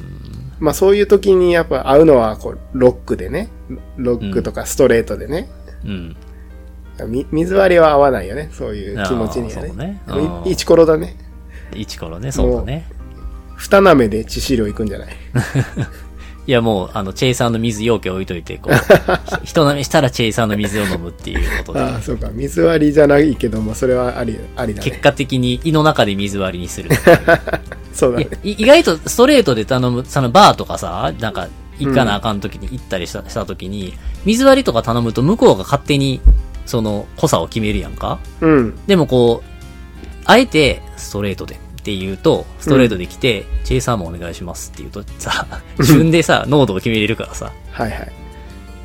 [0.59, 3.49] まあそういう時にやっぱ合うのはこうロックでね。
[3.97, 5.49] ロックとかストレートでね。
[5.85, 6.15] うん。
[7.07, 8.49] み水割りは合わないよね。
[8.51, 9.73] そういう気持ちにはね。
[9.73, 10.01] ね
[10.45, 11.15] イチコロだね。
[11.75, 12.87] 一頃ね、そうだね。
[13.55, 15.09] 二舐めで致死量いくんじゃない？
[16.47, 18.73] いやもう、あの、チェイサーの水容器置いといて、こう、
[19.43, 22.29] ひ 人舐めしたらチェイサーの水を飲むっていうことで、ああ、そうか。
[22.31, 24.89] 水割りじゃないけども、それはあり、ありだね。
[24.89, 26.89] 結果的に胃の中で水割りにする。
[27.93, 33.93] そうだね意外とストレートで頼む、そのバーとかさ、なんか、行かなあかん時に行ったりした,、した時に、
[34.23, 36.21] 水割りとか頼むと向こうが勝手に、
[36.65, 38.79] その、濃さを決めるやんかうん。
[38.87, 39.49] でもこう、
[40.23, 45.47] あえて、ストレートでって言うと、ストレートで来て、チェイサーもお願いしますって言うとさ、
[45.79, 47.53] 自分でさ、濃度を決めれるからさ。
[47.71, 48.11] はいはい。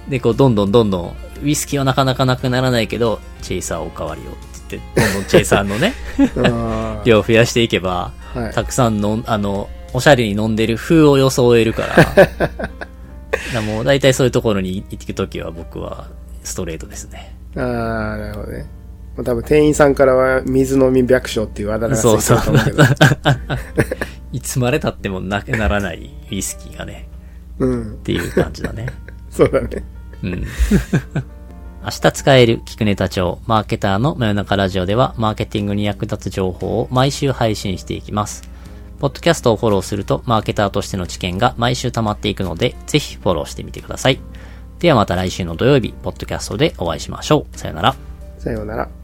[0.09, 4.27] で、こう、どんどんどんどん、ウイスキーはなかなかなくならないけど、チェイサーおかわりをっ
[4.69, 5.95] て言って、どんどんチェイサーのね、
[6.47, 8.53] あ量を増やしていけば、あはい。
[8.53, 12.07] たくさんの、あの、おしゃれに飲んでる風を装えるから。
[13.53, 16.07] だもう大体そういうところに行くときは僕は
[16.45, 17.35] ストレートですね。
[17.57, 18.67] ああ、なるほどね。
[19.17, 22.83] まあ多分店員さんからは水飲み百姓っていうあだ名がついてると思うけど。
[24.33, 27.07] いつまで経ってもなくならないウイスキーがね、
[27.59, 27.97] うんっ。
[27.97, 28.87] ていう感じだね。
[29.31, 29.85] そうだね。
[30.23, 30.47] うん。
[31.85, 38.49] 明日使える聞くネタ帳マーケターの真夜中ラジオではマーケティングに役立つ情報を毎週配信していきます。
[39.01, 44.21] ポッドキャストをフォローするとマーケターとしての知見が毎週溜まっていくので、ぜひフォローしてみてください。
[44.79, 47.59] ではまた来週の土曜日、ポッドキャストでお会いしましょう。
[47.59, 47.97] さよなら。
[48.39, 49.02] さようなら。